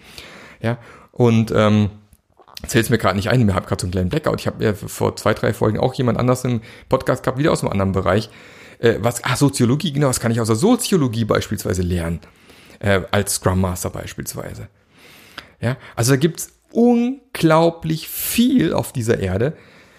Ja, 0.61 0.77
und 1.11 1.51
ähm, 1.55 1.89
zählt 2.65 2.85
es 2.85 2.89
mir 2.89 2.97
gerade 2.97 3.15
nicht 3.15 3.29
ein, 3.29 3.47
ich 3.47 3.53
habe 3.53 3.67
gerade 3.67 3.81
so 3.81 3.85
einen 3.85 3.91
kleinen 3.91 4.09
Blackout. 4.09 4.39
Ich 4.39 4.47
habe 4.47 4.63
ja 4.63 4.73
vor 4.73 5.15
zwei, 5.15 5.33
drei 5.33 5.53
Folgen 5.53 5.79
auch 5.79 5.93
jemand 5.93 6.17
anders 6.17 6.43
im 6.43 6.61
Podcast 6.89 7.23
gehabt, 7.23 7.37
wieder 7.37 7.51
aus 7.51 7.61
einem 7.61 7.71
anderen 7.71 7.91
Bereich. 7.91 8.29
Äh, 8.79 8.95
was, 8.99 9.23
ah, 9.23 9.35
Soziologie, 9.35 9.91
genau, 9.91 10.07
was 10.07 10.19
kann 10.19 10.31
ich 10.31 10.41
aus 10.41 10.47
der 10.47 10.55
Soziologie 10.55 11.25
beispielsweise 11.25 11.81
lernen? 11.81 12.19
Äh, 12.79 13.01
als 13.11 13.35
Scrum 13.35 13.61
Master 13.61 13.89
beispielsweise. 13.89 14.67
Ja, 15.59 15.77
also 15.95 16.11
da 16.11 16.17
gibt's 16.17 16.53
unglaublich 16.71 18.07
viel 18.07 18.73
auf 18.73 18.93
dieser 18.93 19.19
Erde, 19.19 19.57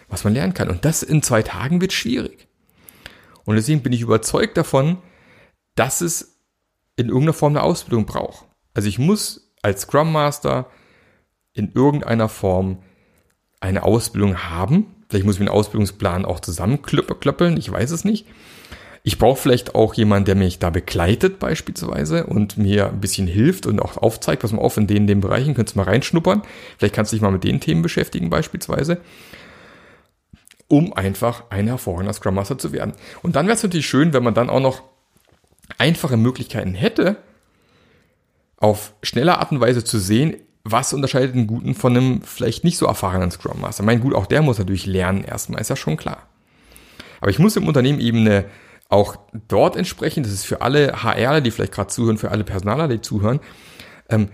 was 0.09 0.25
man 0.25 0.35
lernen 0.35 0.55
kann. 0.55 0.69
Und 0.69 0.85
das 0.85 1.03
in 1.03 1.23
zwei 1.23 1.43
Tagen 1.43 1.81
wird 1.81 1.93
schwierig. 1.93 2.49
Und 3.45 3.57
deswegen 3.57 3.83
bin 3.83 3.93
ich 3.93 4.03
überzeugt 4.03 4.57
davon, 4.57 4.99
dass 5.75 6.01
es 6.01 6.39
in 6.97 7.09
irgendeiner 7.09 7.33
Form 7.33 7.53
eine 7.53 7.63
Ausbildung 7.63 8.07
braucht. 8.07 8.47
Also 8.75 8.89
ich 8.89 8.99
muss 8.99 9.53
als 9.63 9.83
Scrum 9.83 10.13
Master 10.13 10.67
in 11.53 11.73
irgendeiner 11.73 12.29
Form 12.29 12.79
eine 13.61 13.85
Ausbildung 13.85 14.37
haben. 14.37 14.87
Vielleicht 15.09 15.25
muss 15.25 15.37
ich 15.37 15.41
mir 15.41 15.47
einen 15.47 15.57
Ausbildungsplan 15.57 16.25
auch 16.25 16.41
zusammenklöppeln, 16.41 17.57
ich 17.57 17.71
weiß 17.71 17.91
es 17.91 18.05
nicht. 18.05 18.27
Ich 19.05 19.17
brauche 19.17 19.41
vielleicht 19.41 19.75
auch 19.75 19.95
jemanden, 19.95 20.27
der 20.27 20.35
mich 20.35 20.59
da 20.59 20.71
begleitet 20.71 21.39
beispielsweise 21.39 22.27
und 22.27 22.59
mir 22.59 22.89
ein 22.89 23.01
bisschen 23.01 23.27
hilft 23.27 23.65
und 23.65 23.81
auch 23.81 23.97
aufzeigt, 23.97 24.45
was 24.45 24.53
man 24.53 24.61
auf 24.61 24.77
in 24.77 24.87
den, 24.87 25.07
den 25.07 25.21
Bereichen, 25.21 25.55
könntest 25.55 25.77
du 25.77 25.79
mal 25.79 25.85
reinschnuppern. 25.85 26.43
Vielleicht 26.77 26.95
kannst 26.95 27.13
du 27.13 27.17
dich 27.17 27.23
mal 27.23 27.31
mit 27.31 27.45
den 27.45 27.61
Themen 27.61 27.81
beschäftigen 27.81 28.29
beispielsweise 28.29 29.01
um 30.69 30.93
einfach 30.93 31.45
ein 31.51 31.67
hervorragender 31.67 32.13
Scrum 32.13 32.35
Master 32.35 32.59
zu 32.59 32.73
werden. 32.73 32.93
Und 33.23 33.37
dann 33.37 33.47
wäre 33.47 33.57
es 33.57 33.63
natürlich 33.63 33.87
schön, 33.87 34.13
wenn 34.13 34.23
man 34.23 34.35
dann 34.35 34.51
auch 34.51 34.61
noch 34.61 34.83
einfache 35.79 36.17
Möglichkeiten 36.17 36.75
hätte, 36.75 37.17
auf 38.59 38.93
schnelle 39.03 39.39
Art 39.39 39.51
und 39.51 39.61
Weise 39.61 39.85
zu 39.85 39.99
sehen, 39.99 40.37
was 40.65 40.93
unterscheidet 40.93 41.35
einen 41.35 41.47
guten 41.47 41.75
von 41.75 41.97
einem 41.97 42.23
vielleicht 42.23 42.65
nicht 42.65 42.77
so 42.77 42.87
erfahrenen 42.87 43.31
Scrum 43.31 43.61
Master. 43.61 43.83
Mein 43.83 44.01
gut, 44.01 44.15
auch 44.15 44.27
der 44.27 44.43
muss 44.43 44.59
natürlich 44.59 44.87
lernen 44.87 45.25
erstmal, 45.25 45.61
ist 45.61 45.71
ja 45.71 45.77
schon 45.77 45.97
klar. 45.97 46.29
Aber 47.21 47.31
ich 47.31 47.39
muss 47.39 47.57
im 47.57 47.67
Unternehmen 47.67 48.01
eben 48.01 48.19
eine, 48.19 48.45
auch 48.89 49.17
dort 49.49 49.77
entsprechend, 49.77 50.27
das 50.27 50.33
ist 50.33 50.45
für 50.45 50.61
alle 50.61 51.03
HRler, 51.03 51.41
die 51.41 51.51
vielleicht 51.51 51.73
gerade 51.73 51.89
zuhören, 51.89 52.19
für 52.19 52.31
alle 52.31 52.45
Personaler, 52.45 52.89
die 52.89 53.01
zuhören, 53.01 53.41
ähm, 54.09 54.29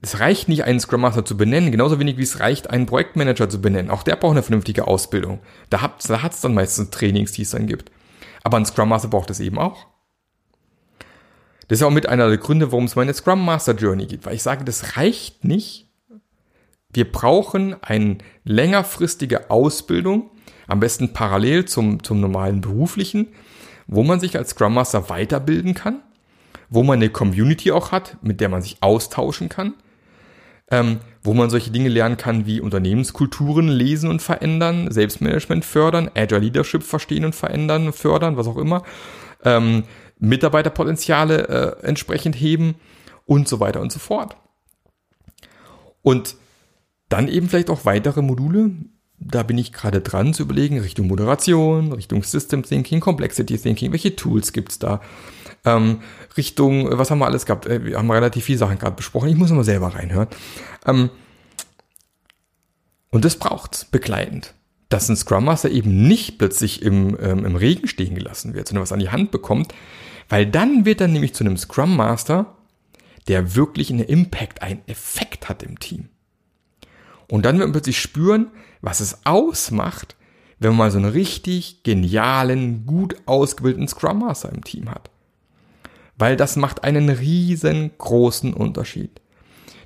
es 0.00 0.20
reicht 0.20 0.48
nicht, 0.48 0.64
einen 0.64 0.78
Scrum 0.78 1.00
Master 1.00 1.24
zu 1.24 1.36
benennen, 1.36 1.72
genauso 1.72 1.98
wenig 1.98 2.18
wie 2.18 2.22
es 2.22 2.38
reicht, 2.38 2.70
einen 2.70 2.86
Projektmanager 2.86 3.48
zu 3.48 3.60
benennen. 3.60 3.90
Auch 3.90 4.04
der 4.04 4.14
braucht 4.16 4.32
eine 4.32 4.44
vernünftige 4.44 4.86
Ausbildung. 4.86 5.40
Da 5.70 5.80
hat 5.80 6.00
es 6.00 6.06
da 6.06 6.22
hat's 6.22 6.40
dann 6.40 6.54
meistens 6.54 6.90
Trainings, 6.90 7.32
die 7.32 7.42
es 7.42 7.50
dann 7.50 7.66
gibt. 7.66 7.90
Aber 8.44 8.58
ein 8.58 8.66
Scrum 8.66 8.88
Master 8.88 9.08
braucht 9.08 9.30
es 9.30 9.40
eben 9.40 9.58
auch. 9.58 9.86
Das 11.66 11.80
ist 11.80 11.82
auch 11.82 11.90
mit 11.90 12.08
einer 12.08 12.28
der 12.28 12.38
Gründe, 12.38 12.70
warum 12.70 12.84
es 12.84 12.96
meine 12.96 13.12
Scrum 13.12 13.44
Master 13.44 13.74
Journey 13.74 14.06
geht, 14.06 14.24
weil 14.24 14.34
ich 14.34 14.42
sage, 14.42 14.64
das 14.64 14.96
reicht 14.96 15.44
nicht. 15.44 15.90
Wir 16.92 17.10
brauchen 17.10 17.76
eine 17.82 18.18
längerfristige 18.44 19.50
Ausbildung, 19.50 20.30
am 20.66 20.80
besten 20.80 21.12
parallel 21.12 21.66
zum, 21.66 22.02
zum 22.02 22.20
normalen 22.20 22.60
beruflichen, 22.60 23.28
wo 23.86 24.02
man 24.04 24.20
sich 24.20 24.38
als 24.38 24.50
Scrum 24.50 24.74
Master 24.74 25.10
weiterbilden 25.10 25.74
kann, 25.74 26.02
wo 26.70 26.82
man 26.82 26.96
eine 26.96 27.10
Community 27.10 27.72
auch 27.72 27.92
hat, 27.92 28.16
mit 28.22 28.40
der 28.40 28.48
man 28.48 28.62
sich 28.62 28.78
austauschen 28.80 29.48
kann, 29.48 29.74
ähm, 30.70 31.00
wo 31.22 31.34
man 31.34 31.50
solche 31.50 31.70
Dinge 31.70 31.88
lernen 31.88 32.16
kann 32.16 32.46
wie 32.46 32.60
Unternehmenskulturen 32.60 33.68
lesen 33.68 34.10
und 34.10 34.22
verändern, 34.22 34.90
Selbstmanagement 34.90 35.64
fördern, 35.64 36.10
Agile 36.14 36.40
Leadership 36.40 36.82
verstehen 36.82 37.24
und 37.24 37.34
verändern, 37.34 37.92
fördern, 37.92 38.36
was 38.36 38.46
auch 38.46 38.56
immer, 38.56 38.82
ähm, 39.44 39.84
Mitarbeiterpotenziale 40.18 41.48
äh, 41.82 41.86
entsprechend 41.86 42.34
heben 42.34 42.74
und 43.24 43.48
so 43.48 43.60
weiter 43.60 43.80
und 43.80 43.92
so 43.92 43.98
fort. 43.98 44.36
Und 46.02 46.36
dann 47.08 47.28
eben 47.28 47.48
vielleicht 47.48 47.70
auch 47.70 47.84
weitere 47.84 48.22
Module. 48.22 48.70
Da 49.20 49.42
bin 49.42 49.58
ich 49.58 49.72
gerade 49.72 50.00
dran 50.00 50.32
zu 50.32 50.44
überlegen, 50.44 50.78
Richtung 50.78 51.08
Moderation, 51.08 51.92
Richtung 51.92 52.22
System 52.22 52.62
Thinking, 52.62 53.00
Complexity 53.00 53.58
Thinking, 53.58 53.92
welche 53.92 54.14
Tools 54.14 54.52
gibt's 54.52 54.78
da? 54.78 55.00
Ähm, 55.64 56.02
Richtung, 56.36 56.96
was 56.96 57.10
haben 57.10 57.18
wir 57.18 57.26
alles 57.26 57.44
gehabt? 57.44 57.66
Äh, 57.66 57.84
wir 57.84 57.98
haben 57.98 58.10
relativ 58.10 58.44
viele 58.44 58.58
Sachen 58.58 58.78
gerade 58.78 58.96
besprochen. 58.96 59.28
Ich 59.28 59.36
muss 59.36 59.50
mal 59.50 59.64
selber 59.64 59.94
reinhören. 59.94 60.28
Ähm, 60.86 61.10
und 63.10 63.24
das 63.24 63.36
braucht's 63.36 63.84
begleitend. 63.84 64.54
Dass 64.88 65.08
ein 65.08 65.16
Scrum 65.16 65.44
Master 65.44 65.70
eben 65.70 66.06
nicht 66.06 66.38
plötzlich 66.38 66.82
im, 66.82 67.16
ähm, 67.20 67.44
im 67.44 67.56
Regen 67.56 67.88
stehen 67.88 68.14
gelassen 68.14 68.54
wird, 68.54 68.68
sondern 68.68 68.82
was 68.82 68.92
an 68.92 69.00
die 69.00 69.10
Hand 69.10 69.30
bekommt, 69.30 69.74
weil 70.28 70.46
dann 70.46 70.84
wird 70.84 71.00
er 71.00 71.08
nämlich 71.08 71.34
zu 71.34 71.44
einem 71.44 71.56
Scrum 71.56 71.96
Master, 71.96 72.54
der 73.26 73.54
wirklich 73.54 73.90
einen 73.90 74.04
Impact, 74.04 74.62
einen 74.62 74.80
Effekt 74.86 75.48
hat 75.48 75.62
im 75.62 75.78
Team. 75.78 76.08
Und 77.28 77.44
dann 77.44 77.58
wird 77.58 77.66
man 77.66 77.72
plötzlich 77.72 78.00
spüren, 78.00 78.50
was 78.80 79.00
es 79.00 79.24
ausmacht, 79.24 80.16
wenn 80.58 80.70
man 80.70 80.78
mal 80.78 80.90
so 80.90 80.98
einen 80.98 81.10
richtig 81.10 81.82
genialen, 81.82 82.84
gut 82.86 83.16
ausgebildeten 83.26 83.88
Scrum 83.88 84.20
Master 84.20 84.52
im 84.52 84.64
Team 84.64 84.90
hat 84.90 85.10
weil 86.18 86.36
das 86.36 86.56
macht 86.56 86.84
einen 86.84 87.08
riesengroßen 87.08 88.52
Unterschied. 88.52 89.20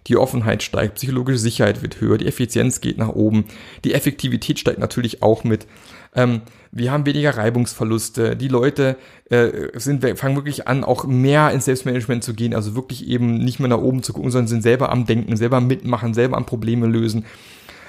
Die 0.08 0.16
Offenheit 0.16 0.64
steigt, 0.64 0.96
psychologische 0.96 1.38
Sicherheit 1.38 1.80
wird 1.82 2.00
höher, 2.00 2.18
die 2.18 2.26
Effizienz 2.26 2.80
geht 2.80 2.98
nach 2.98 3.10
oben, 3.10 3.44
die 3.84 3.94
Effektivität 3.94 4.58
steigt 4.58 4.80
natürlich 4.80 5.22
auch 5.22 5.44
mit. 5.44 5.68
Ähm, 6.14 6.40
wir 6.72 6.90
haben 6.90 7.06
weniger 7.06 7.36
Reibungsverluste, 7.36 8.34
die 8.34 8.48
Leute 8.48 8.96
äh, 9.30 9.68
sind, 9.78 10.04
fangen 10.18 10.34
wirklich 10.34 10.66
an, 10.66 10.82
auch 10.82 11.04
mehr 11.04 11.52
ins 11.52 11.66
Selbstmanagement 11.66 12.24
zu 12.24 12.34
gehen, 12.34 12.52
also 12.52 12.74
wirklich 12.74 13.06
eben 13.06 13.38
nicht 13.38 13.60
mehr 13.60 13.68
nach 13.68 13.78
oben 13.78 14.02
zu 14.02 14.12
gucken, 14.12 14.32
sondern 14.32 14.48
sind 14.48 14.62
selber 14.62 14.90
am 14.90 15.06
Denken, 15.06 15.36
selber 15.36 15.60
mitmachen, 15.60 16.14
selber 16.14 16.36
am 16.36 16.46
Probleme 16.46 16.86
lösen. 16.86 17.24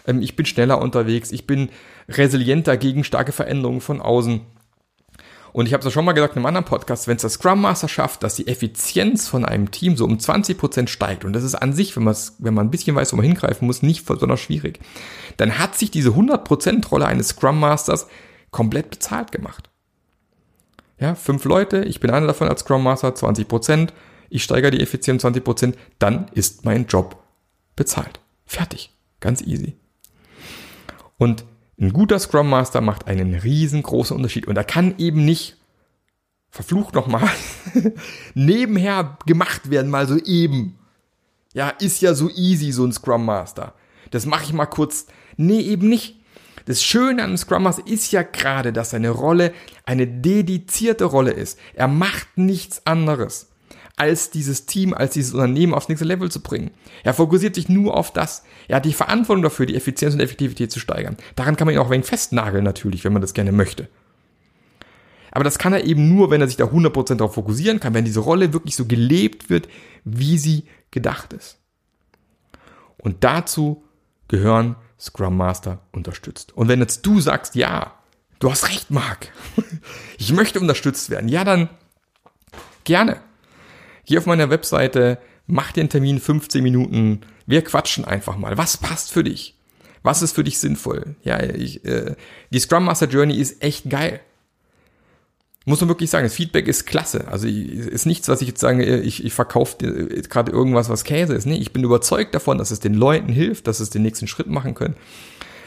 Ähm, 0.07 0.21
ich 0.21 0.35
bin 0.35 0.45
schneller 0.45 0.81
unterwegs, 0.81 1.31
ich 1.31 1.47
bin 1.47 1.69
resilienter 2.09 2.77
gegen 2.77 3.03
starke 3.03 3.31
Veränderungen 3.31 3.81
von 3.81 4.01
außen. 4.01 4.41
Und 5.53 5.67
ich 5.67 5.73
habe 5.73 5.81
es 5.81 5.85
ja 5.85 5.91
schon 5.91 6.05
mal 6.05 6.13
gesagt 6.13 6.33
in 6.33 6.39
einem 6.39 6.47
anderen 6.47 6.65
Podcast, 6.65 7.07
wenn 7.07 7.15
es 7.15 7.21
der 7.21 7.29
Scrum 7.29 7.61
Master 7.61 7.87
schafft, 7.87 8.23
dass 8.23 8.35
die 8.35 8.47
Effizienz 8.47 9.27
von 9.27 9.45
einem 9.45 9.69
Team 9.69 9.95
so 9.95 10.05
um 10.05 10.17
20% 10.17 10.87
steigt, 10.87 11.25
und 11.25 11.33
das 11.33 11.43
ist 11.43 11.53
an 11.53 11.73
sich, 11.73 11.95
wenn, 11.95 12.05
wenn 12.05 12.53
man 12.53 12.67
ein 12.67 12.71
bisschen 12.71 12.95
weiß, 12.95 13.13
wo 13.13 13.17
man 13.17 13.25
hingreifen 13.25 13.67
muss, 13.67 13.83
nicht 13.83 14.05
besonders 14.05 14.39
schwierig, 14.39 14.79
dann 15.37 15.59
hat 15.59 15.75
sich 15.75 15.91
diese 15.91 16.09
100% 16.09 16.87
Rolle 16.87 17.05
eines 17.05 17.29
Scrum 17.29 17.59
Masters 17.59 18.07
komplett 18.49 18.89
bezahlt 18.89 19.31
gemacht. 19.31 19.69
Ja, 20.99 21.13
fünf 21.13 21.45
Leute, 21.45 21.83
ich 21.83 21.99
bin 21.99 22.09
einer 22.09 22.27
davon 22.27 22.47
als 22.47 22.61
Scrum 22.61 22.83
Master, 22.83 23.09
20%, 23.09 23.89
ich 24.29 24.43
steigere 24.43 24.71
die 24.71 24.81
Effizienz 24.81 25.23
20%, 25.23 25.75
dann 25.99 26.27
ist 26.33 26.65
mein 26.65 26.87
Job 26.87 27.21
bezahlt. 27.75 28.19
Fertig. 28.47 28.89
Ganz 29.19 29.41
easy. 29.41 29.75
Und 31.17 31.45
ein 31.79 31.93
guter 31.93 32.19
Scrum 32.19 32.49
Master 32.49 32.81
macht 32.81 33.07
einen 33.07 33.33
riesengroßen 33.33 34.15
Unterschied. 34.15 34.47
Und 34.47 34.57
er 34.57 34.63
kann 34.63 34.95
eben 34.97 35.25
nicht, 35.25 35.57
verflucht 36.49 36.93
nochmal, 36.93 37.29
nebenher 38.33 39.17
gemacht 39.25 39.69
werden, 39.69 39.91
mal 39.91 40.07
so 40.07 40.17
eben. 40.17 40.77
Ja, 41.53 41.69
ist 41.69 42.01
ja 42.01 42.13
so 42.13 42.29
easy, 42.29 42.71
so 42.71 42.85
ein 42.85 42.91
Scrum 42.91 43.25
Master. 43.25 43.73
Das 44.11 44.25
mache 44.25 44.43
ich 44.43 44.53
mal 44.53 44.65
kurz. 44.65 45.07
Nee, 45.37 45.61
eben 45.61 45.89
nicht. 45.89 46.19
Das 46.65 46.83
Schöne 46.83 47.23
an 47.23 47.29
einem 47.29 47.37
Scrum 47.37 47.63
Master 47.63 47.85
ist 47.87 48.11
ja 48.11 48.23
gerade, 48.23 48.71
dass 48.71 48.91
seine 48.91 49.09
Rolle 49.09 49.53
eine 49.85 50.07
dedizierte 50.07 51.05
Rolle 51.05 51.31
ist. 51.31 51.59
Er 51.73 51.87
macht 51.87 52.37
nichts 52.37 52.85
anderes 52.85 53.52
als 53.95 54.31
dieses 54.31 54.65
Team, 54.65 54.93
als 54.93 55.13
dieses 55.13 55.33
Unternehmen 55.33 55.73
aufs 55.73 55.87
nächste 55.87 56.05
Level 56.05 56.31
zu 56.31 56.41
bringen. 56.41 56.71
Er 57.03 57.13
fokussiert 57.13 57.55
sich 57.55 57.69
nur 57.69 57.95
auf 57.95 58.11
das. 58.11 58.43
Er 58.67 58.77
hat 58.77 58.85
die 58.85 58.93
Verantwortung 58.93 59.43
dafür, 59.43 59.65
die 59.65 59.75
Effizienz 59.75 60.13
und 60.13 60.19
Effektivität 60.19 60.71
zu 60.71 60.79
steigern. 60.79 61.17
Daran 61.35 61.55
kann 61.55 61.67
man 61.67 61.75
ihn 61.75 61.81
auch 61.81 61.91
wegen 61.91 62.03
festnageln 62.03 62.63
natürlich, 62.63 63.03
wenn 63.03 63.13
man 63.13 63.21
das 63.21 63.33
gerne 63.33 63.51
möchte. 63.51 63.87
Aber 65.31 65.43
das 65.43 65.57
kann 65.57 65.73
er 65.73 65.83
eben 65.83 66.13
nur, 66.15 66.29
wenn 66.29 66.41
er 66.41 66.47
sich 66.47 66.57
da 66.57 66.65
100% 66.65 67.15
darauf 67.15 67.33
fokussieren 67.33 67.79
kann, 67.79 67.93
wenn 67.93 68.05
diese 68.05 68.19
Rolle 68.19 68.53
wirklich 68.53 68.75
so 68.75 68.85
gelebt 68.85 69.49
wird, 69.49 69.67
wie 70.03 70.37
sie 70.37 70.65
gedacht 70.91 71.33
ist. 71.33 71.57
Und 72.97 73.23
dazu 73.23 73.83
gehören 74.27 74.75
Scrum 74.99 75.35
Master 75.35 75.79
unterstützt. 75.91 76.55
Und 76.55 76.67
wenn 76.67 76.79
jetzt 76.79 77.05
du 77.05 77.19
sagst, 77.19 77.55
ja, 77.55 77.93
du 78.39 78.49
hast 78.49 78.69
recht, 78.69 78.91
Marc, 78.91 79.29
ich 80.17 80.31
möchte 80.33 80.59
unterstützt 80.59 81.09
werden, 81.09 81.27
ja, 81.27 81.43
dann 81.43 81.69
gerne. 82.83 83.19
Geh 84.05 84.17
auf 84.17 84.25
meiner 84.25 84.49
Webseite, 84.49 85.17
mach 85.47 85.71
den 85.71 85.89
Termin 85.89 86.19
15 86.19 86.63
Minuten, 86.63 87.21
wir 87.45 87.63
quatschen 87.63 88.05
einfach 88.05 88.37
mal. 88.37 88.57
Was 88.57 88.77
passt 88.77 89.11
für 89.11 89.23
dich? 89.23 89.55
Was 90.01 90.21
ist 90.21 90.35
für 90.35 90.43
dich 90.43 90.59
sinnvoll? 90.59 91.15
Ja, 91.23 91.41
ich, 91.41 91.85
äh, 91.85 92.15
die 92.51 92.59
Scrum 92.59 92.85
Master 92.85 93.07
Journey 93.07 93.35
ist 93.35 93.63
echt 93.63 93.89
geil. 93.89 94.19
Muss 95.65 95.79
man 95.79 95.87
wirklich 95.87 96.09
sagen, 96.09 96.25
das 96.25 96.33
Feedback 96.33 96.67
ist 96.67 96.85
klasse. 96.85 97.25
Also 97.29 97.47
ist 97.47 98.05
nichts, 98.05 98.27
was 98.27 98.41
ich 98.41 98.49
jetzt 98.49 98.59
sage, 98.59 98.99
ich, 98.99 99.23
ich 99.23 99.33
verkaufe 99.33 99.77
gerade 99.77 100.51
irgendwas, 100.51 100.89
was 100.89 101.05
Käse 101.05 101.33
ist. 101.33 101.45
Nee, 101.45 101.55
ich 101.55 101.71
bin 101.71 101.85
überzeugt 101.85 102.35
davon, 102.35 102.57
dass 102.57 102.71
es 102.71 102.81
den 102.81 102.93
Leuten 102.93 103.31
hilft, 103.31 103.67
dass 103.67 103.79
es 103.79 103.89
den 103.89 104.01
nächsten 104.01 104.27
Schritt 104.27 104.47
machen 104.47 104.75
können. 104.75 104.95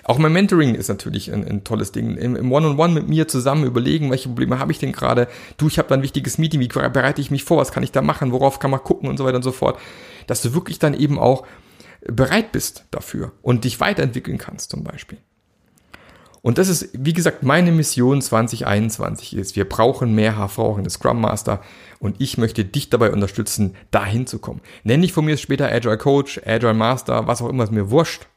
Auch 0.07 0.19
mein 0.19 0.33
Mentoring 0.33 0.77
ist 0.77 0.87
natürlich 0.87 1.33
ein, 1.33 1.45
ein 1.45 1.64
tolles 1.64 1.90
Ding. 1.90 2.16
Im, 2.16 2.53
One-on-One 2.53 2.95
mit 2.95 3.09
mir 3.09 3.27
zusammen 3.27 3.64
überlegen, 3.64 4.09
welche 4.12 4.29
Probleme 4.29 4.61
habe 4.61 4.71
ich 4.71 4.79
denn 4.79 4.92
gerade. 4.92 5.27
Du, 5.57 5.66
ich 5.66 5.79
habe 5.79 5.88
da 5.88 5.97
ein 5.97 6.03
wichtiges 6.03 6.38
Meeting, 6.38 6.61
wie 6.61 6.69
bereite 6.69 7.21
ich 7.21 7.33
mich 7.33 7.42
vor, 7.42 7.57
was 7.57 7.73
kann 7.73 7.83
ich 7.83 7.90
da 7.90 8.03
machen, 8.03 8.31
worauf 8.31 8.61
kann 8.61 8.71
man 8.71 8.85
gucken 8.85 9.09
und 9.09 9.16
so 9.16 9.25
weiter 9.25 9.38
und 9.38 9.42
so 9.42 9.51
fort. 9.51 9.81
Dass 10.29 10.42
du 10.42 10.55
wirklich 10.55 10.79
dann 10.79 10.95
eben 10.95 11.19
auch 11.19 11.45
bereit 12.07 12.53
bist 12.53 12.85
dafür 12.92 13.33
und 13.42 13.64
dich 13.64 13.81
weiterentwickeln 13.81 14.38
kannst 14.38 14.71
zum 14.71 14.85
Beispiel. 14.85 15.19
Und 16.40 16.59
das 16.59 16.69
ist, 16.69 16.90
wie 16.92 17.12
gesagt, 17.12 17.42
meine 17.42 17.73
Mission 17.73 18.23
2021 18.23 19.35
ist, 19.35 19.57
wir 19.57 19.69
brauchen 19.69 20.14
mehr 20.14 20.38
hervorragende 20.38 20.90
Scrum 20.90 21.21
Master 21.21 21.61
und 21.99 22.21
ich 22.21 22.38
möchte 22.38 22.64
dich 22.64 22.90
dabei 22.90 23.11
unterstützen, 23.11 23.75
dahin 23.90 24.29
zu 24.29 24.38
kommen. 24.38 24.61
Nenn 24.85 25.03
dich 25.03 25.12
von 25.12 25.25
mir 25.25 25.37
später 25.37 25.66
Agile 25.73 25.99
Coach, 25.99 26.40
Agile 26.47 26.75
Master, 26.75 27.27
was 27.27 27.42
auch 27.42 27.49
immer, 27.49 27.64
ist 27.64 27.73
mir 27.73 27.90
wurscht. 27.90 28.29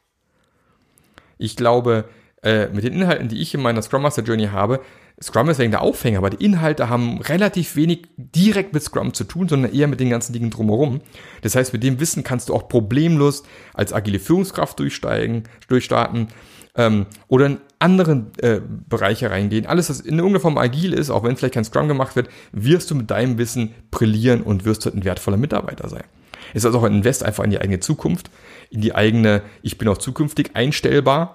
Ich 1.39 1.55
glaube, 1.55 2.05
äh, 2.43 2.67
mit 2.67 2.83
den 2.83 2.93
Inhalten, 2.93 3.29
die 3.29 3.41
ich 3.41 3.53
in 3.55 3.61
meiner 3.61 3.81
Scrum 3.81 4.03
Master 4.03 4.21
Journey 4.21 4.47
habe, 4.47 4.81
Scrum 5.21 5.49
ist 5.49 5.59
wegen 5.59 5.71
der 5.71 5.81
Aufhänger, 5.81 6.19
aber 6.19 6.29
die 6.29 6.43
Inhalte 6.43 6.87
haben 6.87 7.19
relativ 7.21 7.75
wenig 7.75 8.07
direkt 8.17 8.73
mit 8.73 8.83
Scrum 8.83 9.13
zu 9.13 9.25
tun, 9.25 9.49
sondern 9.49 9.73
eher 9.73 9.87
mit 9.87 9.99
den 9.99 10.09
ganzen 10.09 10.31
Dingen 10.31 10.49
drumherum. 10.49 11.01
Das 11.41 11.55
heißt, 11.55 11.73
mit 11.73 11.83
dem 11.83 11.99
Wissen 11.99 12.23
kannst 12.23 12.49
du 12.49 12.53
auch 12.53 12.69
problemlos 12.69 13.43
als 13.73 13.91
agile 13.91 14.19
Führungskraft 14.19 14.79
durchsteigen, 14.79 15.43
durchstarten 15.67 16.27
ähm, 16.75 17.05
oder 17.27 17.47
in 17.47 17.57
andere 17.79 18.27
äh, 18.37 18.61
Bereiche 18.87 19.29
reingehen. 19.29 19.65
Alles, 19.65 19.89
was 19.89 19.99
in 19.99 20.15
irgendeiner 20.15 20.41
Form 20.41 20.57
agil 20.57 20.93
ist, 20.93 21.09
auch 21.09 21.23
wenn 21.23 21.35
vielleicht 21.35 21.55
kein 21.55 21.65
Scrum 21.65 21.87
gemacht 21.87 22.15
wird, 22.15 22.29
wirst 22.51 22.91
du 22.91 22.95
mit 22.95 23.11
deinem 23.11 23.37
Wissen 23.37 23.73
brillieren 23.91 24.41
und 24.41 24.63
wirst 24.63 24.87
ein 24.87 25.03
wertvoller 25.03 25.37
Mitarbeiter 25.37 25.89
sein. 25.89 26.03
Es 26.49 26.63
ist 26.63 26.65
also 26.65 26.79
auch 26.79 26.83
ein 26.83 26.95
Invest 26.95 27.23
einfach 27.23 27.43
in 27.43 27.49
die 27.49 27.59
eigene 27.59 27.79
Zukunft 27.79 28.29
in 28.69 28.81
die 28.81 28.95
eigene, 28.95 29.41
ich 29.61 29.77
bin 29.77 29.87
auch 29.87 29.97
zukünftig 29.97 30.51
einstellbar 30.53 31.33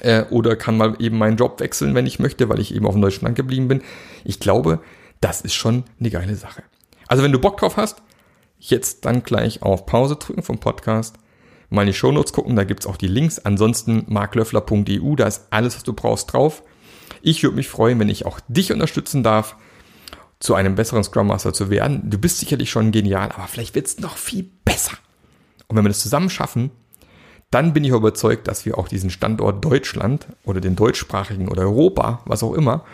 äh, 0.00 0.24
oder 0.24 0.56
kann 0.56 0.76
mal 0.76 0.96
eben 0.98 1.18
meinen 1.18 1.36
Job 1.36 1.60
wechseln, 1.60 1.94
wenn 1.94 2.06
ich 2.06 2.18
möchte, 2.18 2.48
weil 2.48 2.60
ich 2.60 2.74
eben 2.74 2.86
auf 2.86 2.94
dem 2.94 3.02
Deutschland 3.02 3.36
geblieben 3.36 3.68
bin. 3.68 3.82
Ich 4.24 4.40
glaube, 4.40 4.80
das 5.20 5.40
ist 5.40 5.54
schon 5.54 5.84
eine 6.00 6.10
geile 6.10 6.34
Sache. 6.34 6.62
Also 7.06 7.22
wenn 7.22 7.32
du 7.32 7.38
Bock 7.38 7.58
drauf 7.58 7.76
hast, 7.76 8.02
jetzt 8.58 9.04
dann 9.04 9.22
gleich 9.22 9.62
auf 9.62 9.86
Pause 9.86 10.16
drücken 10.16 10.42
vom 10.42 10.58
Podcast, 10.58 11.16
mal 11.70 11.82
in 11.82 11.88
die 11.88 11.94
Shownotes 11.94 12.32
gucken, 12.32 12.56
da 12.56 12.64
gibt's 12.64 12.86
auch 12.86 12.96
die 12.96 13.06
Links. 13.06 13.38
Ansonsten 13.38 14.04
marklöffler.eu, 14.08 15.14
da 15.14 15.26
ist 15.26 15.46
alles, 15.50 15.76
was 15.76 15.84
du 15.84 15.92
brauchst, 15.92 16.32
drauf. 16.32 16.62
Ich 17.22 17.42
würde 17.42 17.56
mich 17.56 17.68
freuen, 17.68 17.98
wenn 17.98 18.08
ich 18.08 18.26
auch 18.26 18.40
dich 18.48 18.72
unterstützen 18.72 19.22
darf, 19.22 19.56
zu 20.40 20.54
einem 20.54 20.74
besseren 20.74 21.02
Scrum 21.02 21.28
Master 21.28 21.52
zu 21.52 21.70
werden. 21.70 22.10
Du 22.10 22.18
bist 22.18 22.38
sicherlich 22.38 22.70
schon 22.70 22.92
genial, 22.92 23.30
aber 23.32 23.46
vielleicht 23.46 23.74
wird's 23.74 23.98
noch 23.98 24.16
viel 24.16 24.48
besser. 24.64 24.96
Und 25.66 25.76
wenn 25.76 25.84
wir 25.84 25.88
das 25.88 26.00
zusammen 26.00 26.30
schaffen, 26.30 26.70
dann 27.50 27.72
bin 27.72 27.84
ich 27.84 27.90
überzeugt, 27.90 28.46
dass 28.46 28.66
wir 28.66 28.78
auch 28.78 28.88
diesen 28.88 29.10
Standort 29.10 29.64
Deutschland 29.64 30.26
oder 30.44 30.60
den 30.60 30.76
deutschsprachigen 30.76 31.48
oder 31.48 31.62
Europa, 31.62 32.22
was 32.26 32.42
auch 32.42 32.52
immer, 32.52 32.84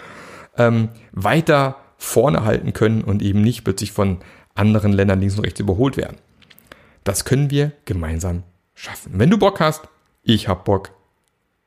ähm, 0.57 0.91
weiter 1.13 1.77
vorne 1.97 2.45
halten 2.45 2.73
können 2.73 3.03
und 3.03 3.23
eben 3.23 3.43
nicht 3.43 3.65
plötzlich 3.65 3.93
von 3.93 4.19
anderen 4.55 4.93
Ländern 4.93 5.21
links 5.21 5.37
und 5.37 5.45
rechts 5.45 5.61
überholt 5.61 5.97
werden. 5.97 6.19
Das 7.03 7.25
können 7.25 7.51
wir 7.51 7.73
gemeinsam 7.85 8.45
schaffen. 8.75 9.13
Wenn 9.15 9.31
du 9.31 9.39
Bock 9.39 9.61
hast, 9.61 9.89
ich 10.23 10.49
hab 10.49 10.65
Bock, 10.65 10.91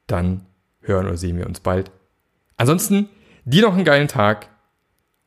dann 0.07 0.45
hören 0.81 1.07
oder 1.07 1.17
sehen 1.17 1.37
wir 1.37 1.45
uns 1.45 1.59
bald. 1.59 1.91
Ansonsten, 2.55 3.09
dir 3.45 3.63
noch 3.63 3.75
einen 3.75 3.85
geilen 3.85 4.07
Tag. 4.07 4.49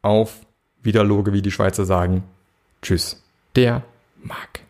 Auf 0.03 0.41
Wiederloge, 0.83 1.33
wie 1.33 1.43
die 1.43 1.51
Schweizer 1.51 1.85
sagen. 1.85 2.23
Tschüss, 2.83 3.23
der 3.57 3.83
Marc. 4.23 4.61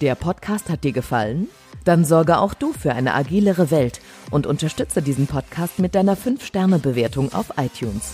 Der 0.00 0.14
Podcast 0.14 0.68
hat 0.68 0.84
dir 0.84 0.92
gefallen? 0.92 1.48
Dann 1.84 2.04
sorge 2.04 2.38
auch 2.38 2.54
du 2.54 2.72
für 2.72 2.92
eine 2.92 3.14
agilere 3.14 3.70
Welt 3.70 4.00
und 4.30 4.46
unterstütze 4.46 5.02
diesen 5.02 5.26
Podcast 5.26 5.78
mit 5.78 5.94
deiner 5.94 6.16
5-Sterne-Bewertung 6.16 7.32
auf 7.32 7.52
iTunes. 7.56 8.12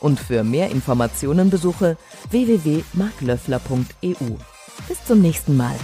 Und 0.00 0.20
für 0.20 0.44
mehr 0.44 0.70
Informationen 0.70 1.50
besuche 1.50 1.96
www.marklöffler.eu. 2.30 4.36
Bis 4.88 5.04
zum 5.06 5.22
nächsten 5.22 5.56
Mal. 5.56 5.76